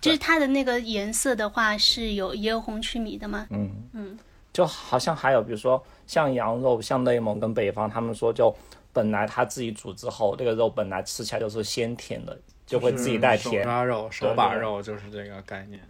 [0.00, 3.46] 就是它的那个颜色的话是有也有红曲米的嘛？
[3.50, 4.18] 嗯嗯，
[4.52, 8.54] 就好像还有比如说像羊肉，像内蒙跟北方，他们说就
[8.92, 13.64] 本来他自己煮之后，那个肉本来吃起来就是鲜甜的，就会自己带手甜。
[13.64, 15.80] 抓肉、手把肉就是这个概念。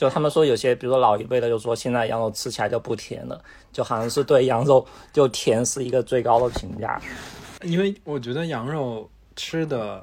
[0.00, 3.38] 就他们说有些，比如说老一辈的就说现在羊肉吃起来就不甜了，
[3.70, 6.98] 就好像是对羊肉就甜是一个最高的评价。
[7.64, 10.02] 因为我觉得羊肉吃的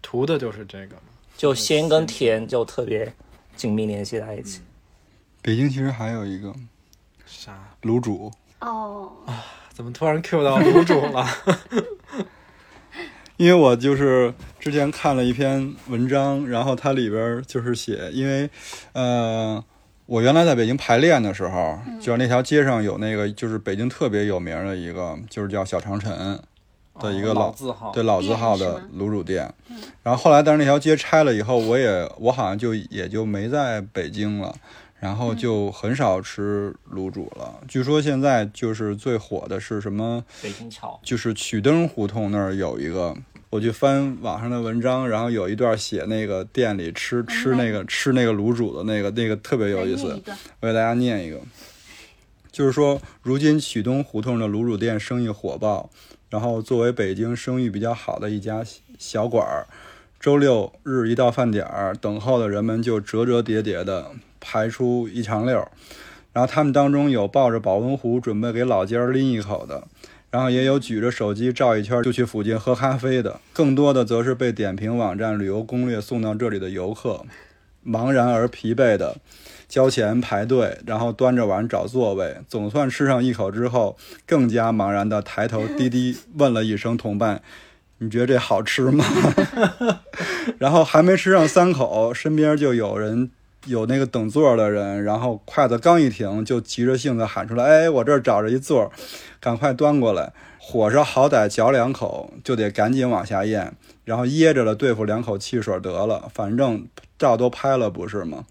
[0.00, 0.94] 图的就是这个，
[1.36, 3.12] 就鲜跟甜就特别
[3.56, 4.60] 紧密联系在一起。
[5.42, 6.54] 北京其实还有一个
[7.26, 7.58] 啥？
[7.82, 8.30] 卤煮，
[8.60, 11.26] 哦啊，怎么突然 Q 到卤煮了？
[13.36, 14.32] 因为我就是
[14.64, 18.48] 之前看了一篇文章，然后它里边儿就是写，因为
[18.94, 19.62] 呃，
[20.06, 26.10] 我原来在北京排练的时候，就是那条街上有那个就是北京特别有名的一个，就是叫小长城
[26.98, 29.52] 的一个哦老老字号，对老字号的卤煮店。
[30.02, 34.54] 然后后来，但是那条街拆了以后，我也我好像就也就没在北京了，
[34.98, 37.60] 然后就很少吃卤煮了。
[37.68, 40.24] 据说现在就是最火的是什么？
[40.42, 43.14] 北京桥，就是曲灯胡同那儿有一个，
[43.54, 50.20] 我去翻网上的文章，然后有一段写那个店里吃吃那个吃那个卤煮的那个那个特别有意思
[50.60, 51.38] 我给大家念一个，
[52.50, 55.88] 就是说，如今曲东胡同的卤煮店生意火爆，
[56.30, 58.64] 然后作为北京声誉比较好的一家
[58.98, 59.68] 小馆儿，
[60.18, 65.70] 周六日一到饭点儿，等候的人们就折折叠叠的排出一长溜儿，
[66.32, 69.86] 然后他们当中有抱着保温壶准备给老家儿拎一口的。
[70.34, 77.24] 然后也有举着手机照一圈就去附近喝咖啡的，更多的则是被点评网站旅游攻略送到这里的游客，
[77.86, 79.18] 茫然而疲惫的
[79.68, 87.40] 交钱排队，然后端着碗找座位，总算吃上一口之后，更加茫然的抬头低低问了一声同伴
[87.98, 89.04] ：“你觉得这好吃吗？”
[90.58, 93.30] 然后还没吃上三口，身边就有人。
[93.66, 98.90] 有那个等座的人，然后筷子刚一停，就急着性子喊出来：“哎，我这儿找着一座，
[99.40, 106.86] 赶快端过来！”火烧好歹嚼两口，就得赶紧往下咽，然后噎着了对付两口汽水得了，反正
[107.18, 108.44] 照都拍了不是吗？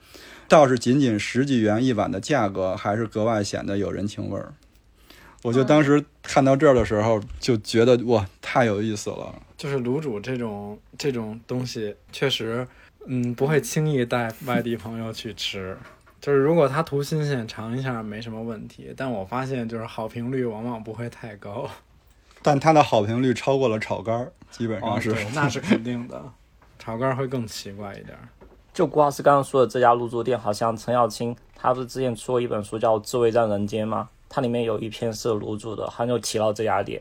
[0.47, 4.53] 倒是仅仅十几元一碗的价格，还是格外显得有人情味儿。
[5.41, 9.33] 我就当时看到这儿的时候，就觉得哇，太有意思了。
[9.57, 12.67] 就是卤煮这种这种东西，确实。
[13.05, 15.77] 嗯，不会轻易带外地朋友去吃，
[16.21, 18.93] 就是如果他图新鲜尝一下没什么问题。
[18.95, 21.69] 但我发现就是好评率往往不会太高，
[22.41, 26.23] 但它的好评率超过了炒肝儿，基本上是，那是肯定的，
[26.79, 28.17] 炒肝儿会更奇怪一点。
[28.73, 34.09] 就郭老师刚刚说的这家卤煮店，好像陈小青他不是之前出过一本书叫《滋味在人间》吗？
[34.29, 36.99] 它里面有一篇是卤煮的，好像就提到这家店。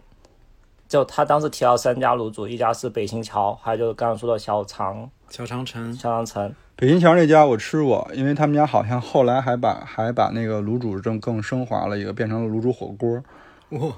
[0.93, 5.11] 就他当时提到三家卤煮，一家是北新桥，还有就是刚刚说的小长。
[5.31, 13.25] 小长城，小长城，北新桥那家我吃过，因为他们家好像后来还把还把那个卤煮更更升华了一个，变成了卤煮火锅。
[13.71, 13.97] 哇，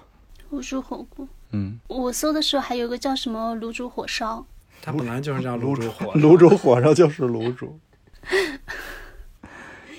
[0.52, 4.46] 卤煮火锅，嗯，我搜的时候还有个叫什么卤煮火烧，
[4.80, 7.76] 它本来就是叫卤煮火，卤煮火烧就是卤煮，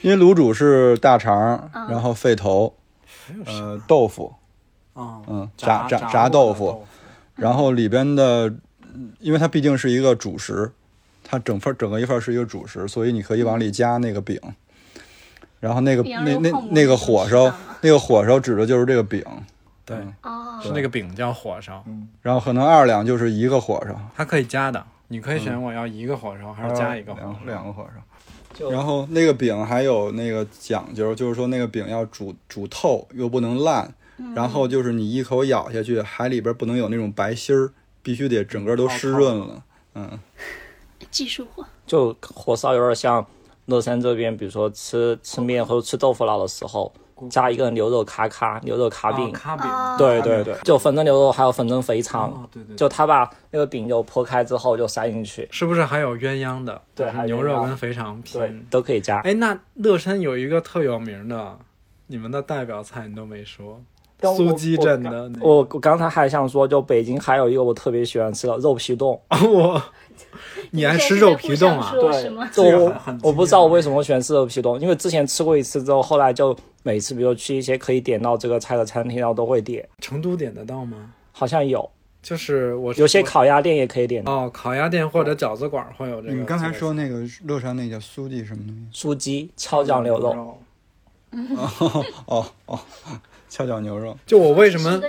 [0.01, 2.73] 因为卤煮是大肠，然后肺头，
[3.45, 4.33] 呃，豆腐，
[4.95, 6.85] 嗯，炸炸炸豆腐，
[7.35, 8.53] 然后里边的。
[9.19, 10.71] 因为它毕竟是一个主食，
[11.21, 14.39] 它整份整个一份是一个主食，所以你可以往里加那个饼，
[15.59, 19.21] 然后那个那那那个火烧，那个火烧指的就是这个饼，
[19.83, 19.97] 对，
[20.63, 21.83] 是那个饼叫火烧，
[22.21, 27.85] 然后可能二两就是一个火烧，它可以加的，你可以选我要一个火烧还是加一个两两个火
[28.57, 33.93] 烧，然后那个饼还有那个讲究，就是说那个饼要煮煮透又不能烂，
[34.35, 37.71] 然后就是你一口咬下去，海里边不能有那种白心儿。
[38.05, 39.63] 必须得整个都湿润了，
[39.95, 40.19] 嗯，
[41.09, 41.65] 技术活。
[41.87, 43.25] 就火烧有点像
[43.65, 46.93] 乐山这边，比如说吃吃面或者吃豆腐脑的时候，
[47.31, 56.79] 加一个牛肉卡卡牛肉卡饼，卡饼，对对对，就粉蒸牛肉还有粉蒸肥肠，对对，就他把那个饼就剖开之后就塞进去，是不是还有鸳鸯的？
[56.93, 58.67] 对，牛肉跟肥肠拼。
[58.69, 59.17] 都可以加。
[59.21, 61.57] 哎，那乐山有一个特有名的，
[62.05, 63.81] 你们的代表菜你都没说。
[64.33, 69.19] 苏鸡镇的，我我刚才还想说，就北京还有一个我特别喜欢吃的肉皮冻。
[69.29, 69.81] 我，
[70.71, 71.93] 你爱吃肉皮冻啊？
[72.53, 79.87] 对，我我不知道我为什么喜欢吃肉皮冻，因为之前吃过一次之后，后来就每次比如去一些可以点到这个菜的餐厅，然后都会点。
[79.99, 81.11] 成都点得到吗？
[81.31, 81.89] 好像有，
[82.21, 84.23] 就是我有些烤鸭店也可以点。
[84.25, 86.33] 哦，烤鸭店或者饺子馆会有这个。
[86.33, 88.87] 你刚才说那个乐山那叫苏记什么东西？
[88.91, 90.57] 苏鸡跷脚牛肉。
[91.31, 92.79] 哦哦哦。
[93.55, 95.01] 跷脚牛肉，就我为什么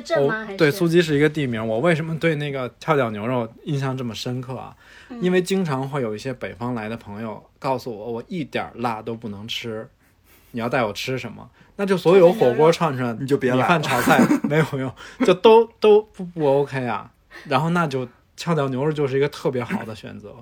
[0.56, 1.66] 对苏鸡是一个地名？
[1.66, 4.72] 我为什么对那个跷脚牛肉印象这么深刻啊？
[5.20, 9.88] 因为经常会有一些北方来的朋友告诉我，我一点辣都不能吃。
[10.52, 11.50] 你要带我吃什么？
[11.74, 14.92] 那就所有火锅串串，你就别米饭炒菜 没有用，
[15.26, 17.10] 就都都不不 OK 啊。
[17.48, 20.32] 然后那就跷脚牛肉就是一个特别好的选择，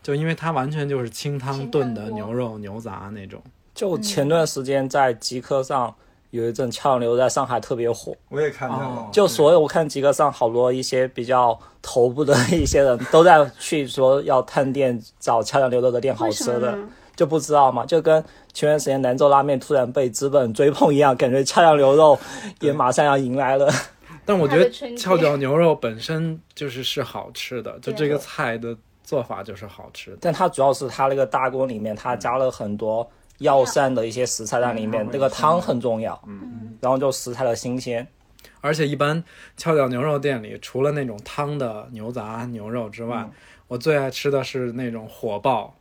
[0.00, 3.42] 就因为它完全就是清汤炖的牛肉牛杂那种。
[3.74, 5.92] 就前段时间在极客上。
[6.32, 9.08] 有一阵跷脚牛肉在上海特别火，我也看到了。
[9.12, 16.74] 就所有我看极客上好多一些比较头部的一些人都在去说要探店找跷脚牛肉的店好吃的，
[17.14, 18.24] 就不知道嘛，就跟
[18.54, 22.18] 前段时间兰州拉面突然被资本追捧一样，感觉跷脚牛肉
[22.60, 23.70] 也马上要迎来了。
[24.24, 28.74] 但我觉得跷脚牛肉本身就是是好吃的，就这个菜的
[29.04, 30.18] 做法就是好吃的。
[30.22, 33.06] 但它主要是它那个大锅里面它加了很多。
[33.42, 36.18] 药膳的一些食材在里面，这个汤很重要。
[36.26, 38.06] 嗯，然后就食材的新鲜，
[38.60, 39.22] 而且一般
[39.56, 43.28] 跷脚牛肉店里，除了那种汤的牛杂牛肉之外，
[43.68, 45.74] 我最爱吃的是那种火爆，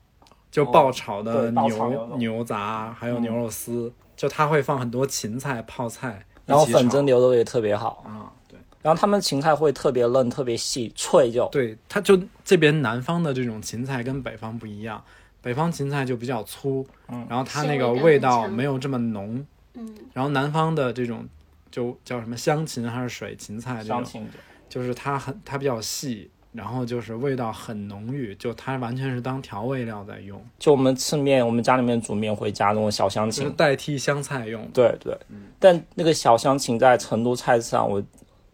[0.51, 8.03] 就爆炒的牛牛杂，还有牛肉丝，就它会放很多芹菜、泡菜，然后粉蒸牛肉也特别好。
[8.05, 8.32] 啊。
[8.47, 11.47] 对，然后他们芹菜会特别嫩、特别细脆，就。
[11.49, 15.03] 对，它就这边南方的这种芹菜跟北方不一样。
[15.42, 21.28] 北方芹菜就比较粗，嗯，然后它那个味道没有这么浓，嗯，然后南方的这种
[21.72, 24.28] 就叫什么香芹还是水芹菜这种，
[24.70, 30.39] 就是它很它比较细，然后就是味道很浓郁，就它完全是当调味料在用。
[30.60, 34.66] 就我们吃面，我们家里面煮面会加那种小香芹，代替香菜用。
[34.74, 35.18] 对对，
[35.60, 38.04] 但那个小香芹在成都菜市场，我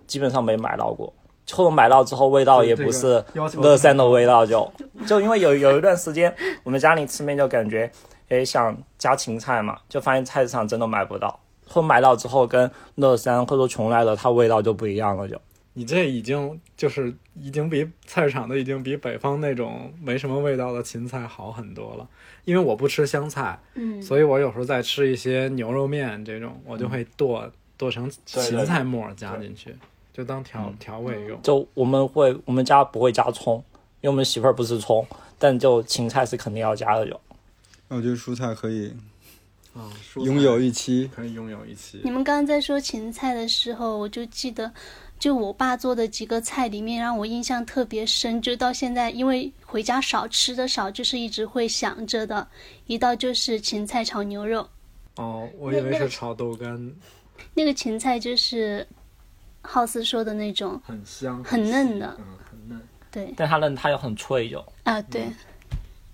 [0.06, 1.14] 基本上没买到过，
[1.52, 3.24] 或者买到之后味道也不是
[3.62, 4.72] 乐山的味道，就
[5.06, 6.34] 就因为有有一段时间
[6.64, 7.92] 我们家里吃面就感觉，
[8.30, 15.40] 诶想加芹菜嘛，就发现菜市场真的买不到，或买到之后跟乐山或者邛崃的它味道就不一样了就。
[15.74, 22.08] 你这已经就是已经比菜市场的已经比北方那种没什么味道的芹菜好很多了。
[22.46, 29.76] 因为我不吃香菜，嗯，所以我有时候在吃一些牛肉面这种，我就会剁剁成芹菜末加进去，
[30.18, 31.40] 就当调调味用。
[31.44, 33.64] 就我们会我们家不会加葱，
[34.02, 35.06] 因为我们媳妇儿不吃葱，
[35.38, 37.22] 但就芹菜是肯定要加的有。
[37.90, 38.92] 我觉得蔬菜可以
[39.76, 42.02] 啊，拥有一期，可以拥有一期。
[42.04, 44.74] 你们刚刚在说芹菜的时候，我就记得。
[45.20, 48.40] 就我爸做的几个菜里面，让我印象特别深。
[48.40, 52.48] 就到现在，因为回家少吃的少，就是一直会想着的
[52.86, 54.70] 一道就是芹菜炒牛肉。
[55.16, 56.94] 哦，我以为是炒豆干。
[57.56, 58.88] 那个芹菜就是
[59.68, 62.82] 浩斯说的那种，很香、很嫩的，嗯，很嫩。
[63.12, 65.28] 对，但它嫩，它又很脆，就啊，对，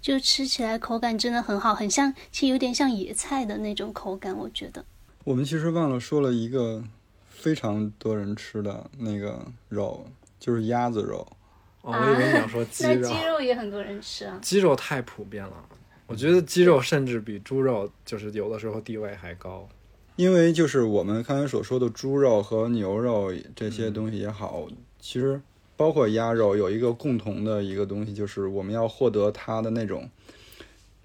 [0.02, 4.84] 就吃起来口感真的很好，很像，其实有点像野菜的那种口感，我觉得。
[5.24, 6.84] 我们其实忘了说了一个。
[7.44, 10.06] 非常多人吃的那个肉
[10.40, 11.28] 就是鸭子肉，
[11.82, 13.02] 哦，我以为你要说鸡肉。
[13.02, 14.40] 那鸡肉也很多人吃啊。
[14.42, 15.54] 鸡肉太普遍了，
[16.08, 19.68] 我觉得鸡肉甚至比猪肉就是有的时候地位还高。
[20.16, 24.68] 因为就是我们刚才所说的猪肉和牛肉这些东西也好，
[25.00, 25.42] 其实
[25.76, 30.10] 包括鸭肉有一个共同的一个东西，就是我们要获得它的那种。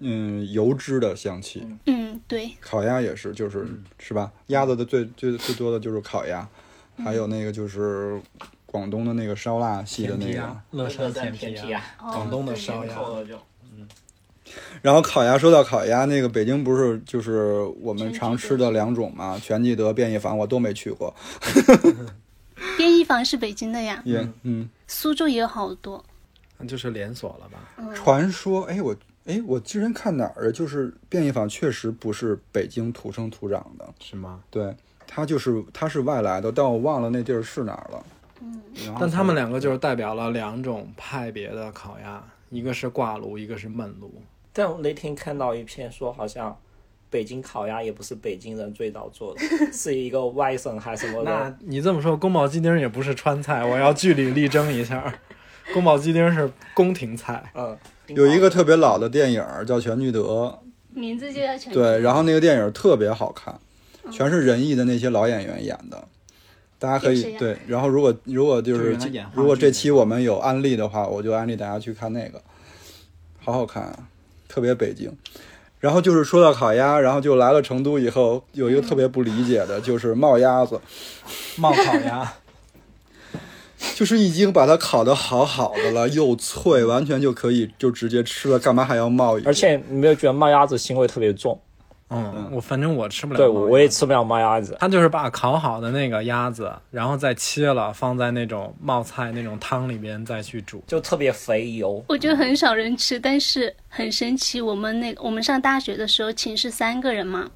[0.01, 1.61] 嗯，油脂的香气。
[1.85, 2.49] 嗯，对。
[2.61, 4.31] 烤鸭也是，就是是吧？
[4.47, 6.47] 鸭子的最最最多的就是烤鸭，
[7.03, 8.17] 还有那个就是
[8.65, 10.61] 广东的那个烧腊系的那个。
[10.71, 12.95] 乐山甜皮鸭，广东的烧鸭。
[14.55, 14.79] 嗯。
[14.81, 19.39] 然后烤鸭，说到烤鸭，那个北京不是就是我们常吃的两种吗？
[19.41, 21.13] 全聚德、便宜坊，我都没去过。
[22.77, 24.01] 便宜坊是北京的呀。
[24.05, 24.69] 也嗯。
[24.87, 26.03] 苏州也有好多。
[26.57, 27.93] 那就是连锁了吧？
[27.93, 28.95] 传说，哎我。
[29.25, 34.39] 哎，我之前看哪儿就是便宜坊确实不是北京土生土长的，是吗？
[34.49, 34.75] 对，
[35.05, 38.03] 他就是他是外来的，但我忘了那地儿是哪儿了。
[38.41, 38.59] 嗯，
[38.99, 44.11] 但他们两个就是代表了两种派别的烤鸭，一个是挂炉，一个是焖炉。
[44.51, 46.57] 但我那天看到一篇说，好像
[47.09, 49.41] 北京烤鸭也不是北京人最早做的，
[49.71, 51.31] 是一个外省还是什么的。
[51.31, 55.13] 那你这么说，宫保鸡丁也不是川菜，我要据理力争一下。
[55.73, 57.51] 宫保鸡丁是宫廷菜。
[57.53, 57.77] 嗯。
[58.07, 60.59] 有一个特别老的电影叫《全聚德》，
[60.99, 61.71] 名字就叫全。
[61.71, 63.53] 对，然后那个电影特别好看，
[64.11, 66.07] 全是仁义的那些老演员演的，
[66.79, 67.55] 大家可以对。
[67.67, 68.97] 然后如果如果就是
[69.35, 72.41] 如果这期我们有安利的话，我就安利大家去看那个，
[73.37, 74.09] 好好看啊，
[74.49, 75.15] 特别北京。
[75.79, 80.81] 然后就是说到烤鸭，然后就来了成都以后，有一个特别不理解的就是冒鸭子，
[81.55, 82.33] 冒烤鸭。
[83.95, 89.39] 就是已经把它烤的好好的了，又脆，完全就可以就直接吃了，干嘛还要冒？
[89.45, 91.57] 而且你没有觉得冒鸭子腥味特别重？
[92.11, 93.37] 嗯，我反正我吃不了。
[93.37, 94.75] 对，我也吃不了冒鸭子。
[94.79, 102.03] 他就是把烤好的那个鸭子，然后再切了，放在那种冒菜那种汤里边再去煮，就特别肥油。
[102.07, 104.59] 我觉得很少人吃，但是很神奇。
[104.59, 107.49] 我们那我们上大学的时候，寝室三个人嘛，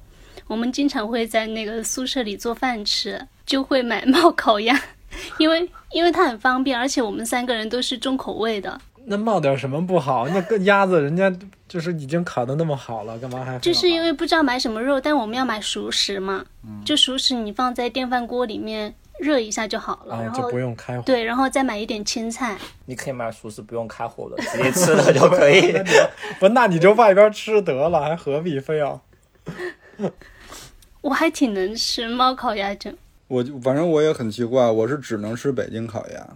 [0.46, 4.80] 我们经常会在那个宿舍里做饭吃，就会买冒烤鸭。
[5.38, 8.80] 因为因为它很方便，而且我们三个人都是重口味的。
[9.06, 10.26] 那冒点什么不好？
[10.28, 11.32] 那个鸭子人家
[11.74, 13.58] 就是已经烤的那么好了，干嘛还？
[13.58, 16.44] 就是因为不知道买什么肉，但我们要买熟食嘛。
[16.84, 21.02] 就熟食你放在电饭锅里面热一下就好了，然后就不用开火。
[21.02, 22.56] 对，然后再买一点青菜。
[22.86, 25.72] 你可以买熟食不用开火的，直接吃了就可以。
[26.38, 29.02] 不，那你就外边吃得了，还何必非要？
[31.02, 32.94] 我还挺能吃猫烤鸭胗。
[33.26, 36.28] 我反正我也很奇怪，我是只能吃北京烤鸭，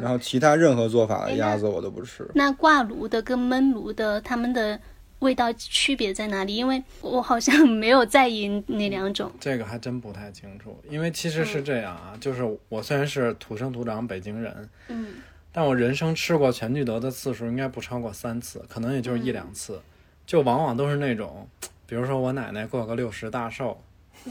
[0.00, 2.28] 然后其他任何做法的鸭子我都不吃。
[2.34, 4.78] 那挂炉的跟焖炉的，它们的
[5.20, 6.54] 味道区别在哪里？
[6.54, 9.32] 因为我好像没有在意那两种。
[9.40, 15.14] 这个还真不太清楚，因为其实是这样啊，就是我虽然是土生土长北京人，嗯，
[15.50, 19.80] 但我人生吃过全聚德的次数应该不超过三次，可能也就是一两次，
[20.26, 21.48] 就往往都是那种，
[21.86, 23.80] 比如说我奶奶过个六十大寿。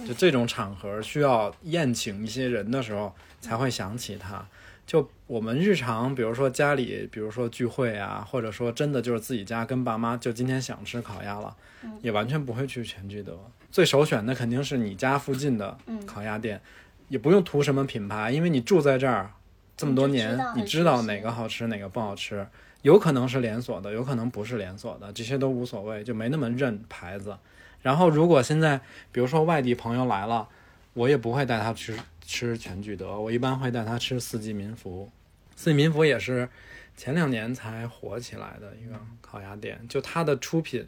[0.07, 4.45] 就这种场合需要宴请一些人的时候，才会想起他。
[4.89, 11.55] 就我们日常，比如说家里，比如说聚会啊，或者说真的就是自己家跟爸妈，就今天想吃烤鸭了，
[12.01, 13.37] 也完全不会去全聚德。
[13.69, 15.77] 最首选的肯定是你家附近的
[16.07, 16.59] 烤鸭店，
[17.07, 19.29] 也不用图什么品牌，因为你住在这儿
[19.77, 22.47] 这么多年，你知道哪个好吃哪个不好吃。
[22.81, 27.37] 有可能是连锁的，有可能不是连锁的，这些都无所谓，就没那么认牌子。
[27.83, 28.81] 然后，如果现在
[29.11, 30.47] 比如说外地朋友来了，
[30.95, 31.93] 我也不会带他去
[32.29, 35.09] 吃全聚德，我一般会带他吃四季民福。
[35.55, 36.47] 四季民福也是
[36.95, 40.87] 前两年才火起来的一个烤鸭店，就它的出品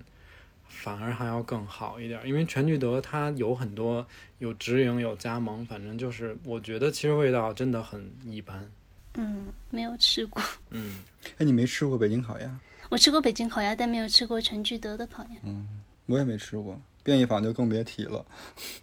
[0.67, 4.05] 反而还要更好一点，因为全聚德它有很多
[4.37, 8.71] 有直营有加盟，反正就是我觉得其实味道真的很一般。
[9.15, 10.41] 嗯，没有吃过。
[10.69, 10.99] 嗯，
[11.39, 12.59] 哎，你没吃过北京烤鸭？
[12.89, 15.29] 我吃过北京烤鸭，但没有吃过全聚德的烤鸭。
[15.43, 15.67] 嗯
[16.05, 18.25] 我也没吃过，便宜坊就更别提了。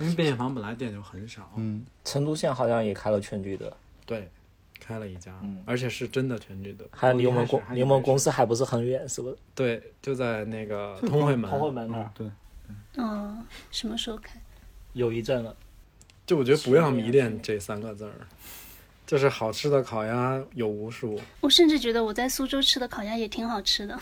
[0.00, 3.74] 因为便宜坊本来店就很少，嗯，成都县好像也开了全聚德，
[4.06, 4.28] 对，
[4.80, 9.36] 开了一家，嗯而且是真的全聚德，还离我们公还离我们公司还不是很远，是不是？
[9.54, 12.30] 对，就在那个通惠门，通惠门那儿对，
[12.96, 14.40] 嗯，什么时候开？
[14.92, 15.54] 有一阵了。
[16.26, 18.12] 就我觉得不要迷恋这三个字儿，
[19.06, 21.18] 就是好吃的烤鸭有无数。
[21.40, 23.98] 我甚至觉得我在苏州吃的烤鸭也挺好吃的。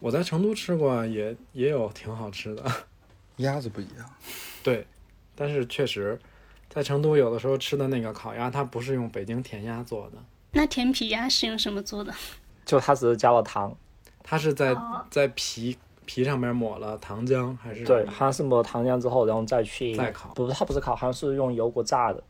[0.00, 2.64] 我在成都吃过，也也有挺好吃的，
[3.40, 4.10] 鸭子不一样。
[4.62, 4.86] 对，
[5.34, 6.18] 但是确实，
[6.68, 10.18] 在成都有的时候吃的那个烤鸭，它不是用北京甜鸭做的，
[10.52, 12.12] 那甜皮鸭是用什么做的？
[12.64, 13.74] 就它只是加了糖，
[14.22, 22.22] 它是在哦在皮皮上面抹了糖浆，还是对，好像是抹糖浆之后，然后再去再烤不是，它不是烤，好像是用油锅炸的，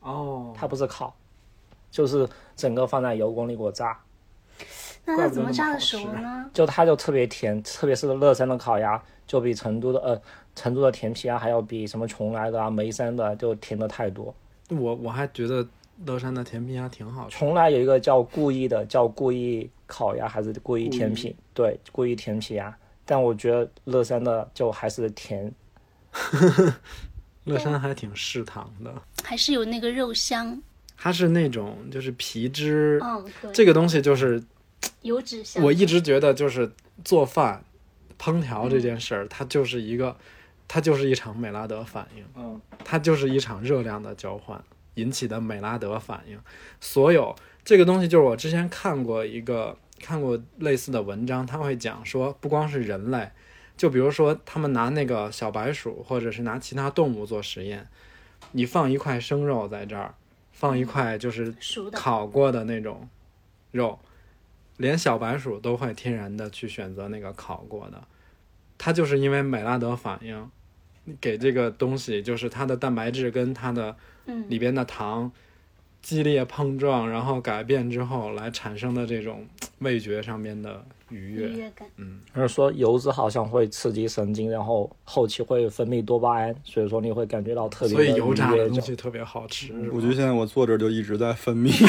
[0.00, 1.14] 哦，它不是烤，
[1.90, 3.98] 就是整个放在油锅里给我炸，
[5.04, 6.48] 那它怎么炸的熟呢？
[6.54, 10.22] 就它就特别甜，特别是乐山的烤鸭，就比成都的呃
[10.54, 14.34] 成都的甜皮鸭还要比什么邛崃的啊、眉山的就甜的太多。
[14.68, 15.66] 我我还觉得
[16.06, 17.44] 乐山的甜皮鸭挺好吃。
[17.44, 21.34] 邛崃有一个叫故意的，叫故意烤鸭还是故意甜皮？
[21.52, 22.76] 对，故意甜皮鸭。
[23.04, 25.52] 但我觉得乐山的就还是甜，
[27.44, 30.58] 乐山还挺嗜糖的，还是有那个肉香？
[30.96, 34.42] 它是那种就是皮脂，嗯，对，这个东西就是
[35.02, 35.62] 油脂香。
[35.62, 36.72] 我一直觉得就是
[37.04, 37.62] 做饭、
[38.18, 40.16] 烹调这件事儿，它就是一个，
[40.66, 44.62] 它就是一场美拉德反应，嗯，它就是一场热量的交换
[44.94, 46.38] 引起的美拉德反应。
[46.80, 47.34] 所有
[47.64, 53.30] 这个东西，就是我之前看过一个看过类似的文章，他会讲说，不光是人类，
[53.76, 57.86] 就比如说他们拿那个小白鼠，或者是拿其他动物做实验，
[58.52, 60.14] 你放一块生肉在这儿，
[60.52, 61.54] 放一块就是。
[61.92, 63.08] 烤过的那种
[63.72, 63.98] 肉，
[64.76, 68.02] 连小白鼠都会天然的去选择那个烤过的，
[68.78, 70.50] 它就是因为美拉德反应，
[71.20, 73.96] 给这个东西就是它的蛋白质跟它的
[74.26, 75.30] 嗯，里边的糖
[76.02, 79.46] 激烈碰撞，然后改变之后来产生的这种
[79.78, 81.70] 味觉上面的愉愉悦。
[81.74, 81.88] 感。
[81.96, 89.72] 嗯，然后说油脂好像会刺激神经，然后后期会分泌多巴胺，所以说你会感觉到特别的所以油炸的愉悦东西特别好吃。
[89.90, 91.72] 我觉得现在我坐着就一直在分泌。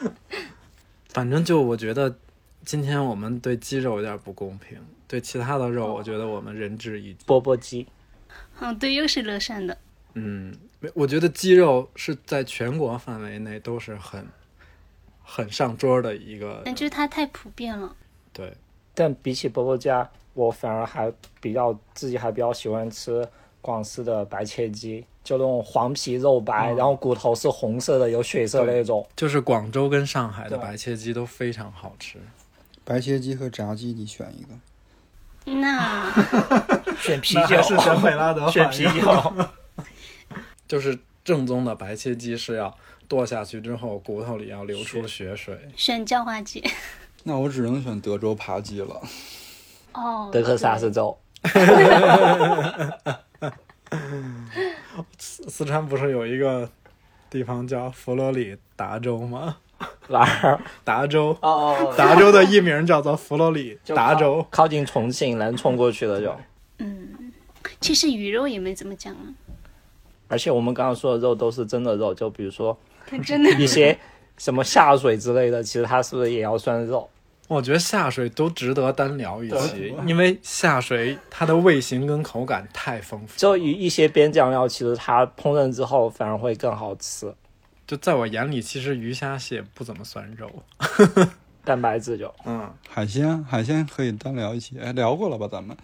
[1.10, 2.16] 反正就我觉得，
[2.64, 7.26] 今天我们对鸡肉有点不公平，对其他的肉，我觉得我们仁至义尽。
[7.26, 7.86] 钵钵鸡。
[8.60, 9.76] 嗯，对，又是乐山的。
[10.14, 10.54] 嗯，
[10.94, 14.26] 我觉得鸡肉是在全国范围内都是很
[15.22, 16.62] 很上桌的一个。
[16.64, 17.96] 但就是它太普遍了。
[18.32, 18.52] 对，
[18.94, 23.26] 但比起钵钵鸡啊，我反而还比较自己还比较喜欢吃
[23.60, 29.04] 广式的白切鸡，就那种黄皮肉白，哦然后骨头是红色的，有血色的那种。
[29.16, 32.18] 就是广州跟上海的白切鸡都非常好吃。
[32.90, 34.48] 白切鸡和炸鸡，你选一个。
[35.60, 36.10] 那
[36.98, 39.32] 选啤酒是选，美拉德选啤酒。
[40.66, 42.76] 就是正宗的白切鸡是要
[43.06, 45.56] 剁下去之后，骨头里要流出血水。
[45.76, 46.68] 选叫花鸡。
[47.22, 49.00] 那我只能选德州扒鸡了。
[49.92, 51.16] 哦，德克萨斯州，
[55.16, 56.68] 四四川不是有一个
[57.30, 59.58] 地方叫佛罗里达州吗？
[60.08, 60.60] 哪儿？
[60.84, 64.44] 达州，哦哦达州的艺名叫做佛罗里 达州。
[64.50, 66.34] 靠近重庆南冲过去的就。
[66.78, 67.32] 嗯，
[67.80, 69.24] 其实鱼肉也没怎么讲啊。
[70.28, 72.76] 而且我们刚刚说的肉都是真的肉，就比如说
[73.06, 73.98] 它真的一些
[74.36, 77.08] 什么下水之类的，其实它是不是也要算肉？
[77.48, 83.36] 我觉得下水都值得单聊一期，因为下水它的味型跟口感太丰富。
[83.36, 87.34] 就一一些边酱料，其实它烹饪之后反而会更好吃，
[87.90, 90.48] 就在我眼里，其实鱼虾蟹不怎么算肉。
[91.64, 92.32] 蛋白质就。
[92.44, 94.78] 嗯，海鲜，海鲜可以单聊一期。
[94.78, 95.48] 哎，聊过了吧？
[95.50, 95.76] 咱们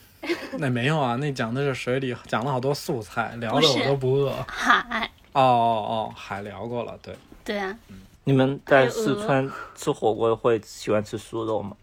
[0.56, 4.32] 那没有啊，那讲的是水里讲了好多素菜，聊的我都不饿。
[4.48, 5.10] 海。
[5.32, 7.14] 哦哦哦，海聊过了，对。
[7.44, 7.78] 对啊。
[8.24, 11.76] 你们在四川吃火锅会喜欢吃酥肉吗？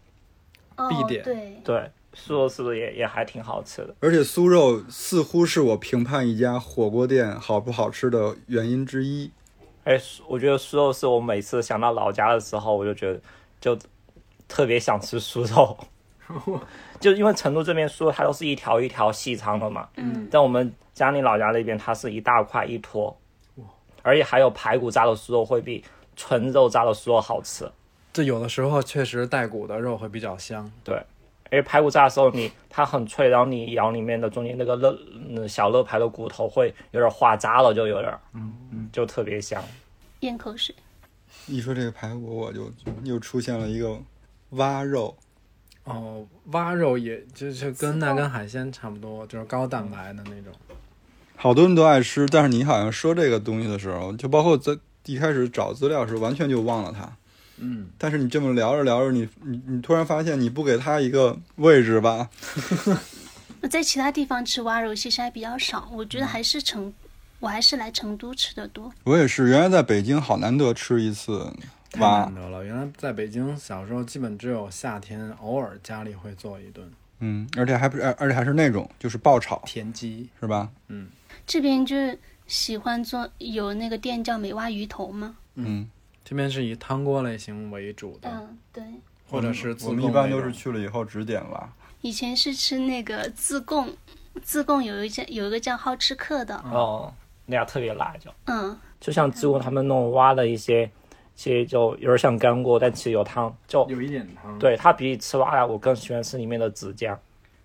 [0.74, 3.94] 哦必点对，对，酥肉是不是也也还挺好吃的？
[4.00, 9.30] 而且酥肉似乎是我评判一家火锅店好不好吃的原因之一。
[9.88, 13.18] 哎，我觉得酥肉是我每次想到老家的时候，我就觉得
[13.58, 13.74] 就
[14.46, 15.74] 特别想吃酥肉。
[17.00, 23.16] 就因为成都这边酥肉它都是一条一条细长的嘛，嗯，在我们家里老家那边它是一大块一坨，
[24.02, 25.82] 而且还有排骨炸的酥肉会比
[26.14, 27.66] 纯肉炸的酥肉好吃。
[28.12, 30.70] 这有的时候确实带骨的肉会比较香。
[31.50, 39.62] 而且排骨炸的时候你它很脆，然后你咬里面的中间那个肋嗯小肋排的骨头会有点化渣了，就有点嗯嗯就特别香。
[40.20, 40.74] 咽口水。
[41.46, 43.98] 一说这个排骨，我就就又出现了一个
[44.50, 45.16] 蛙肉，
[45.84, 50.52] 哦，蛙肉也就是跟那跟海鲜差不多，就是高蛋白的那种。
[51.36, 54.76] 好多人都爱吃，但是你好像说这个东西的时候，就包括在
[55.06, 57.16] 一开始找资料时，完全就忘了它。
[57.60, 62.28] 嗯，但是你这么聊着聊着，你你你突然发现你不给他一个位置吧，
[63.60, 66.92] 那在其他地方吃蛙肉其实还比较少，我觉得还是成，
[67.40, 68.92] 我还是来成都吃的多。
[69.04, 71.52] 我也是，原来在北京好难得吃一次
[71.90, 72.64] 太蛙难，得了。
[72.64, 76.88] 原来在北京小时候，基本只有夏天偶尔家里会做一顿
[77.20, 80.28] 嗯，而且还不是，而而且还是那种就是爆炒，田鸡。
[80.40, 80.70] 是吧？
[80.88, 81.08] 嗯
[81.46, 85.88] 这边就是喜欢做有那个店叫美蛙鱼头嘛，嗯，
[86.28, 88.84] 这边是以汤锅类型为主的，嗯，对。
[89.30, 91.72] 或者是自我们一般都是去了以后只点蛙。
[92.02, 93.96] 以前是吃那个自贡，
[94.42, 97.10] 自贡有一家有一个叫好吃客的，哦，
[97.46, 98.30] 那家特别辣就。
[98.44, 100.90] 嗯，就像自贡他们弄蛙的一些，
[101.34, 103.56] 其实就有点像干锅，但其实有汤。
[103.66, 104.58] 就有一点汤。
[104.58, 107.18] 对它比吃蛙来，我更喜欢吃里面的子酱。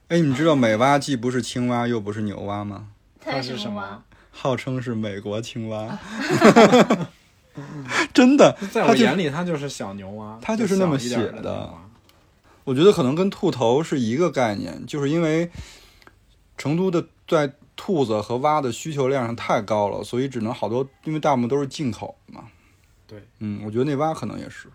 [0.08, 2.88] 哎，你知道美蛙既不是青蛙又不是牛蛙吗？
[3.20, 4.04] 它是什么？
[4.32, 6.00] 号称是美国青蛙，
[8.14, 11.70] 真的，在我眼里，它就是小牛蛙，它就是那么写的。
[12.64, 15.50] 我觉得可能跟兔头是一个概念，就是因为
[16.58, 22.46] 成都的在兔子和蛙的需求量上太高了，所以只能好多，因为大部分都是进口的嘛。
[23.06, 24.70] 对，嗯，我觉得那蛙可能也是，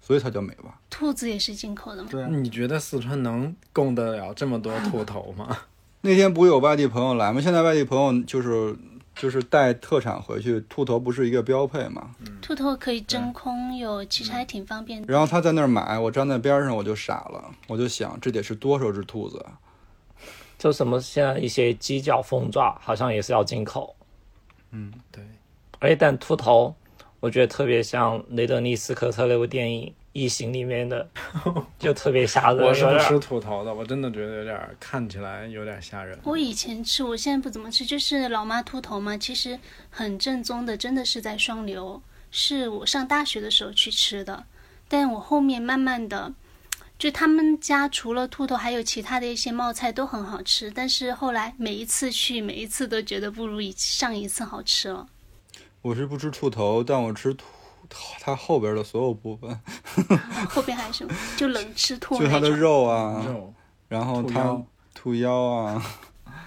[0.00, 0.72] 所以它叫美蛙。
[0.88, 2.08] 兔子也是进口的吗？
[2.10, 5.58] 对你觉得四川能供得了这么多兔头吗？
[6.02, 7.40] 那天不是有外地朋友来吗？
[7.40, 8.76] 现在外地朋友就是
[9.14, 12.10] 就是带特产回去，兔头不是一个标配嘛？
[12.42, 15.12] 兔头可以真空有，其实还挺方便的。
[15.12, 19.58] 然后他在那儿买，我站在边上我就傻了，我就想这得是多少只兔子啊？
[20.58, 23.94] 就什么现在一些鸡脚、凤爪，好像也是要进口。
[24.70, 25.22] 嗯对，
[25.78, 26.74] 而且，但秃头，
[27.20, 31.06] 我觉得特别像雷德利·斯科特那部电影《异形》里面的，
[31.78, 32.64] 就特别吓 人。
[32.64, 36.16] 我是不吃兔头的，我真的觉得有点看起来有点吓人。
[36.22, 39.58] 我以前吃，我现在不怎么吃，就是老妈兔头嘛，其实
[39.90, 42.00] 很正宗的，真的是在双流，
[42.30, 44.44] 是我上大学的时候去吃的。
[44.86, 46.32] 但我后面慢慢的，
[46.96, 55.08] 就他们家除了兔头，还有其他的一些冒菜都很好吃，但是后来每一次去，每一次都觉得不如以上一次好吃了。
[55.82, 57.44] 我是不吃兔头，但我吃兔
[58.20, 59.60] 它后边的所有部分，
[60.48, 61.14] 后边还有什么？
[61.36, 62.50] 就冷吃 兔就它的。
[62.50, 63.52] 肉啊，肉
[63.88, 65.82] 然后它兔腰兔腰啊，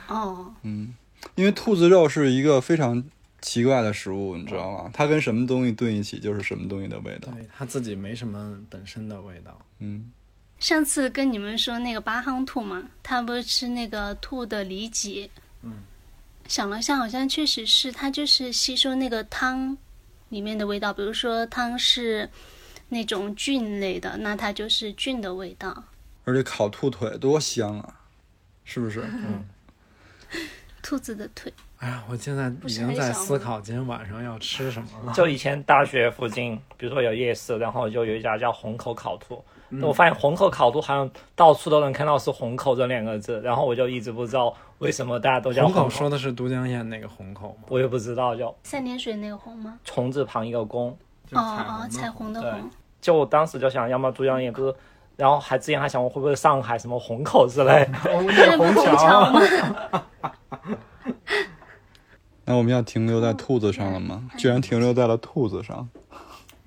[0.07, 0.93] 哦，嗯，
[1.35, 3.03] 因为兔子肉是一个非常
[3.41, 4.89] 奇怪的食物，你知道吗？
[4.93, 7.31] 它跟什么东西炖一起就是什么东西的味道。
[7.33, 9.57] 对它自己没什么本身的味道。
[9.79, 10.11] 嗯，
[10.59, 15.29] 上次跟你们说那个八夯兔嘛，它不是吃那个兔的里脊，
[15.61, 15.83] 嗯，
[16.47, 19.77] 想了下，好像确实是它就是吸收那个汤
[20.29, 22.29] 里面的味道，比如说汤是
[22.89, 25.83] 那种菌类的，那它就是菌的味道。
[26.25, 28.01] 而且烤兔腿多香啊，
[28.63, 29.01] 是不是？
[29.01, 29.45] 嗯
[30.83, 35.11] 兔子的腿，哎呀，我现在已经在思考今天晚上要吃什么了。
[35.13, 39.43] 就以前大学附近，比如说有夜市，然后就有一家叫虹口烤兔。
[39.69, 45.89] 那我发现虹口烤兔好像到处都能看到是虹口这两个字，然后我就一直不知道为什么大家都叫虹口口。
[45.89, 47.65] 说的是都江堰那个虹口吗？
[47.67, 49.77] 我也不知道，就三点水那个虹吗？
[49.83, 50.89] 虫字旁一个公。
[51.31, 52.69] 哦哦，彩虹的对虹。
[53.01, 54.75] 就我当时就想，要么都江堰不是，
[55.15, 57.85] 然后还之前还想我会不会上海什么虹口之类。
[58.03, 59.41] 这不虹桥吗？
[62.45, 64.29] 那我们要停留在兔子上了吗？
[64.37, 65.89] 居然停留在了兔子上。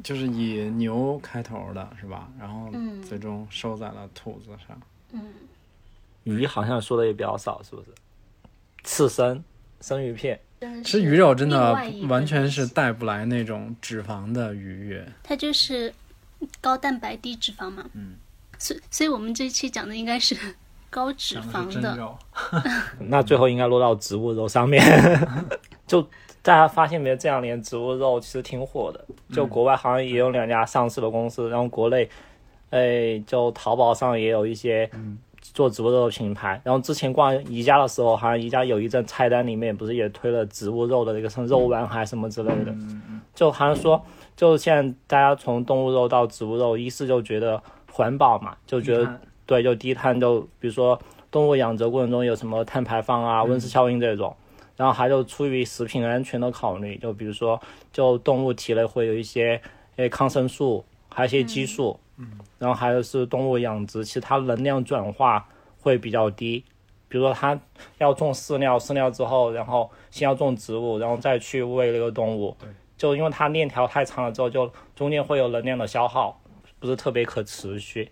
[0.03, 2.29] 就是以牛开头的是吧？
[2.39, 4.81] 然后嗯最终收在了兔子上。
[5.13, 5.23] 嗯，
[6.25, 7.89] 鱼好像说的也比较少，是不是？
[8.83, 9.43] 刺身、
[9.81, 10.41] 生鱼片，
[10.85, 11.73] 吃鱼肉真的
[12.09, 15.07] 完全是带不来那种脂肪的愉悦。
[15.23, 15.93] 它就是
[16.61, 17.85] 高蛋白低脂肪嘛。
[17.93, 18.15] 嗯，
[18.59, 20.37] 所以所以我们这期讲的应该是
[20.89, 22.17] 高脂肪的。
[23.01, 24.83] 那最后应该落到植物肉上面。
[25.87, 26.09] 就
[26.43, 29.05] 大家发现没有，这两年植物肉其实挺火的。
[29.35, 32.09] 就国外好像也有两家上市的公司，然后国内，
[32.71, 34.91] 哎，就淘宝上也有一些
[35.43, 36.61] 做植物肉的品牌。
[36.65, 42.75] 然后之前逛宜家的时候，好像宜家有一阵菜单里面不是也推了植物肉的那个什么肉丸还是什么之类的，
[43.35, 44.03] 就好像说，
[44.35, 47.63] 就现在大家从动物肉到植物肉，一是就觉得
[47.93, 50.99] 环保嘛，就觉得对，就低碳，就比如说
[51.31, 54.35] 动物养殖过程中有什么碳排放啊、温室效应这种，
[54.81, 57.61] 然后还有出于食品安全的考虑，就比如说
[57.93, 59.61] 就动物体内会有一些
[59.97, 62.27] 诶抗生素，还有一些激素，嗯，
[62.59, 65.47] 然后还有是动物养殖，其实它能量转化
[65.83, 66.65] 会比较低，
[67.09, 67.61] 比如说它
[67.99, 72.57] 要种饲料，饲料之后，然后先要种植物，然后再去喂那个动物，
[72.97, 76.41] 就因为它链条太长了之后，就中间会有能量的消耗，
[76.79, 78.11] 不是特别可持续。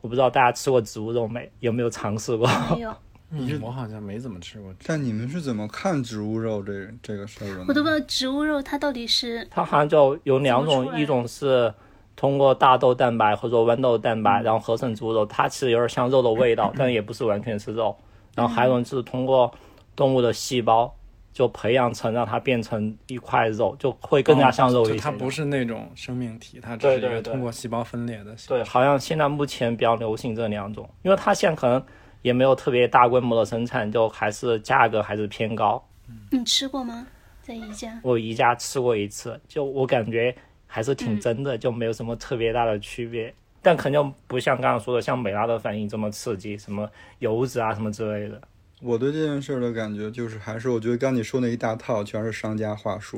[0.00, 1.50] 我不知道大家吃过植物肉没？
[1.58, 2.48] 有没有尝试过？
[2.70, 2.94] 没有，
[3.34, 4.72] 嗯，我好像没怎么吃过。
[4.86, 7.64] 但你们是怎么看植物肉这这个事儿的呢？
[7.68, 11.72] 我都不知道植物肉它到底是它好像就有两种，一种是
[12.14, 17.96] 通过大豆蛋白或者豌豆蛋白，然后合成植物肉，它其实有点像肉的味道， 但也不是完全是肉。
[18.34, 19.50] 然后还有一种是通过
[19.96, 20.94] 动物的细胞
[21.32, 24.94] 就培养成让它变成一块肉，就会更加像肉一些。
[24.94, 28.36] 就它不是那种生命体，它只是通过细胞分裂的。
[28.46, 31.82] 对，好像现在目前比较流行这两种，因为它现在可能
[32.22, 35.84] 也没有特别大规模的生产，就还是价格还是偏高。
[36.30, 37.06] 你吃过吗？
[37.42, 37.98] 在宜家？
[38.02, 40.34] 我宜家吃过一次，就我感觉
[40.66, 43.34] 还是挺真的，就没有什么特别大的区别。
[43.60, 46.90] 但肯定不像刚刚说的像美拉德反应这么刺激，什么
[47.20, 48.40] 油脂啊什么之类的。
[48.82, 53.16] 我对这件事儿的感觉就是，还是我觉得刚你说那一大套全是商家话术。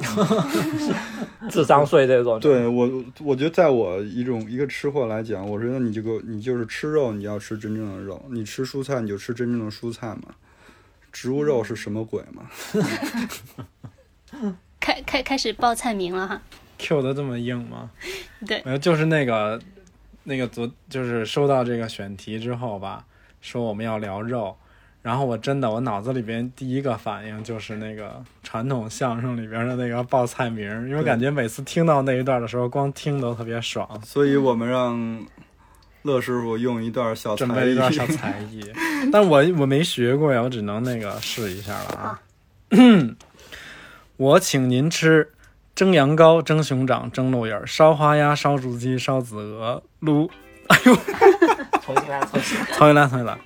[1.49, 10.35] 智商税这种，对我，我觉得在我一种一个吃货来讲，我觉得你这个你就是吃肉，你要吃真正的肉；你吃蔬菜，你就吃真正的蔬菜嘛。
[11.11, 12.51] 植物肉是什么鬼嘛？
[14.81, 16.43] 开开开始报菜名了哈。
[16.77, 17.91] Q 的这么硬吗？
[18.47, 19.59] 对没有，就是那个
[20.25, 23.07] 那个昨就是收到这个选题之后吧，
[23.41, 24.57] 说我们要聊肉，
[25.05, 33.87] 然后我真的我脑子里边第一个反应就是那个传统相声里边的那个报菜名儿，因为感觉每次听到那一段的时候，光听都特别爽。
[34.03, 35.23] 所以我们让
[36.05, 37.75] 乐师傅用一段小才艺准备一。
[37.75, 38.65] 段小才艺，
[39.13, 42.21] 但我我没学过呀，我只能那个试一下了啊。
[44.17, 45.33] 我请您吃
[45.75, 50.31] 蒸羊羔、蒸熊掌、蒸鹿眼儿、烧花鸭、烧雏鸡、烧子鹅、卤。
[50.69, 50.97] 哎呦，
[51.85, 52.65] 重新来，重新来。
[52.73, 53.39] 重新来，重新来。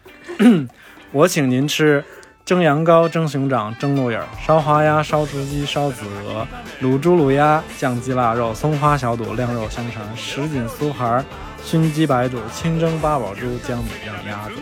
[1.11, 2.03] 我请您吃
[2.45, 6.47] 蒸羊羔、蒸熊掌、蒸鹿眼儿、烧花鸭、烧雏鸡、烧子鹅、
[6.81, 11.25] 卤猪、卤鸭、酱鸡腊肉、松花小肚、晾肉香肠、什锦酥盘儿、
[11.63, 14.55] 熏鸡白肚、清蒸八宝猪、江米酿鸭子。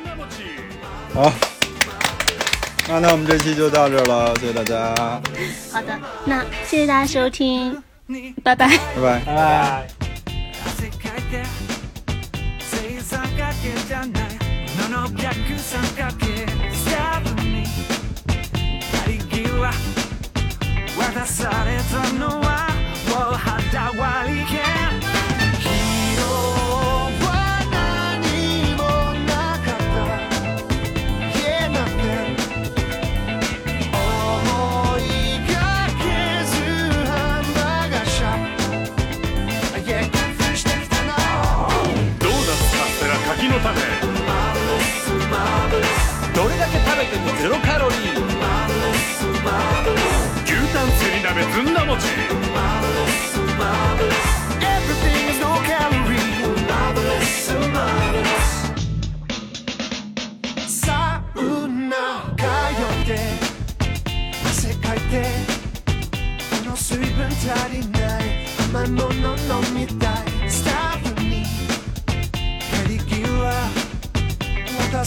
[1.14, 1.32] 好，
[2.88, 5.22] 那那我们这期就到这儿了，谢谢大家，
[5.72, 7.82] 好的，那谢谢大家收听，
[8.44, 8.68] 拜拜。
[8.68, 9.20] 拜拜。
[9.26, 9.88] 拜拜。
[10.78, 11.44] 汗かいて
[12.60, 14.38] 正三角形じゃない
[14.78, 16.25] のの逆三角形
[21.17, 22.69] 出されたのは
[23.09, 24.86] もう肌割り券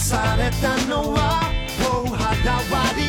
[0.05, 1.41] されたのは
[1.81, 3.07] もう肌割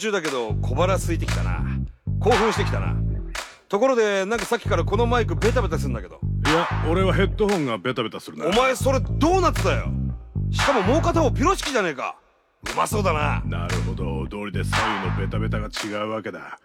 [0.00, 1.62] 中だけど小腹空いてきたな。
[2.18, 2.96] 興奮してきたな。
[3.68, 6.18] ところでなんかさっきからこのマイクベタベタするんだけど。
[6.46, 8.46] いや俺はヘッドホンがベタベタするな。
[8.46, 9.86] お前それドーナツだよ。
[10.50, 12.16] しかももう片方ピロシキじゃねえか。
[12.72, 13.42] うまそうだな。
[13.46, 14.26] なるほど。
[14.28, 16.58] 道理で左右のベタベタが違うわけだ。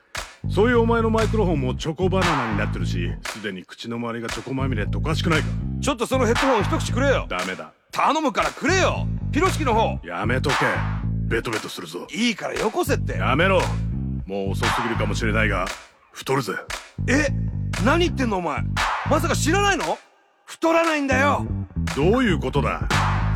[0.49, 5.47] そういうお前のマイクロフォンもチョコバナナになってるしすでに口の周りがチョコまみれっておかしくないか。
[5.81, 7.27] ちょっとそのヘッドホン一口くれよ。
[7.29, 7.71] ダメだ。
[7.91, 9.07] 頼むからくれよ。
[9.31, 9.99] ピロシキの方。
[10.03, 10.55] やめとけ
[11.27, 12.07] ベトベトするぞ。
[12.13, 13.17] いいからよこせって。
[13.17, 13.59] やめろ。
[14.27, 15.65] もう遅すぎるかもしれないが
[16.11, 16.53] 太るぜ。
[17.07, 17.27] え
[17.83, 18.61] 何言ってんのお前。
[19.09, 19.97] まさか知らないの？
[20.45, 21.45] 太らないんだよ。
[21.95, 22.87] どういうことだ？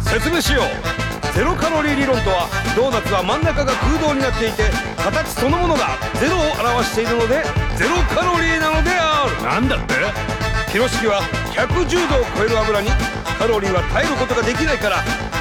[0.01, 1.33] 説明しよう。
[1.33, 4.63] ゼロカロリー理論とはドーナツは真ん中が空洞になっていて
[4.97, 7.43] 形そのものがゼロを表しているので
[7.77, 9.43] ゼロカロリーなのである。
[9.43, 9.93] なんだって？
[10.71, 11.21] 広式は
[11.53, 12.89] 110度を超える油に
[13.37, 14.97] カロリーは耐えることができないから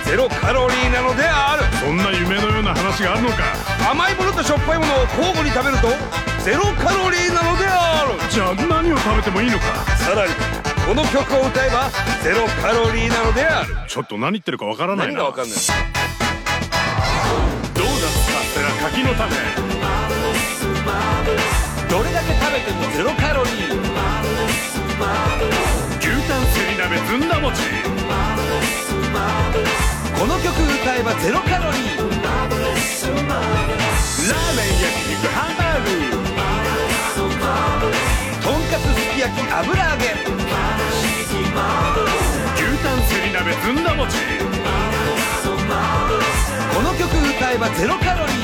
[0.08, 1.64] ゼロカロリーなのである。
[1.84, 3.44] そんな夢のような話があるのか？
[3.90, 5.88] 甘いものとしょっぱいものを交互に食べると
[6.40, 8.16] ゼロカロリーなのである。
[8.32, 9.64] じゃあ何を食べてもいいのか？
[10.00, 10.32] さらに
[10.88, 11.90] この曲を歌えば
[12.24, 13.76] ゼロカロリーなのである。
[13.86, 15.12] ちょっと何言ってるかわからないな。
[15.12, 19.28] 何がわかんないドーナツカステラ柿の種。
[21.90, 23.76] どれだけ食べてもゼロカロリー。
[26.00, 27.60] 牛タンせり鍋ずんだ餅
[30.16, 31.98] この曲歌えばゼロカロリー。
[34.28, 35.88] ラーメン焼肉ハンバーグ。
[38.42, 40.04] とんかつすき焼き油揚げ。
[42.54, 44.16] 牛タンせり鍋ずんだ餅。
[46.74, 47.04] この曲
[47.36, 48.38] 歌えばゼロカロリー。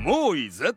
[0.00, 0.72] もういいぜ。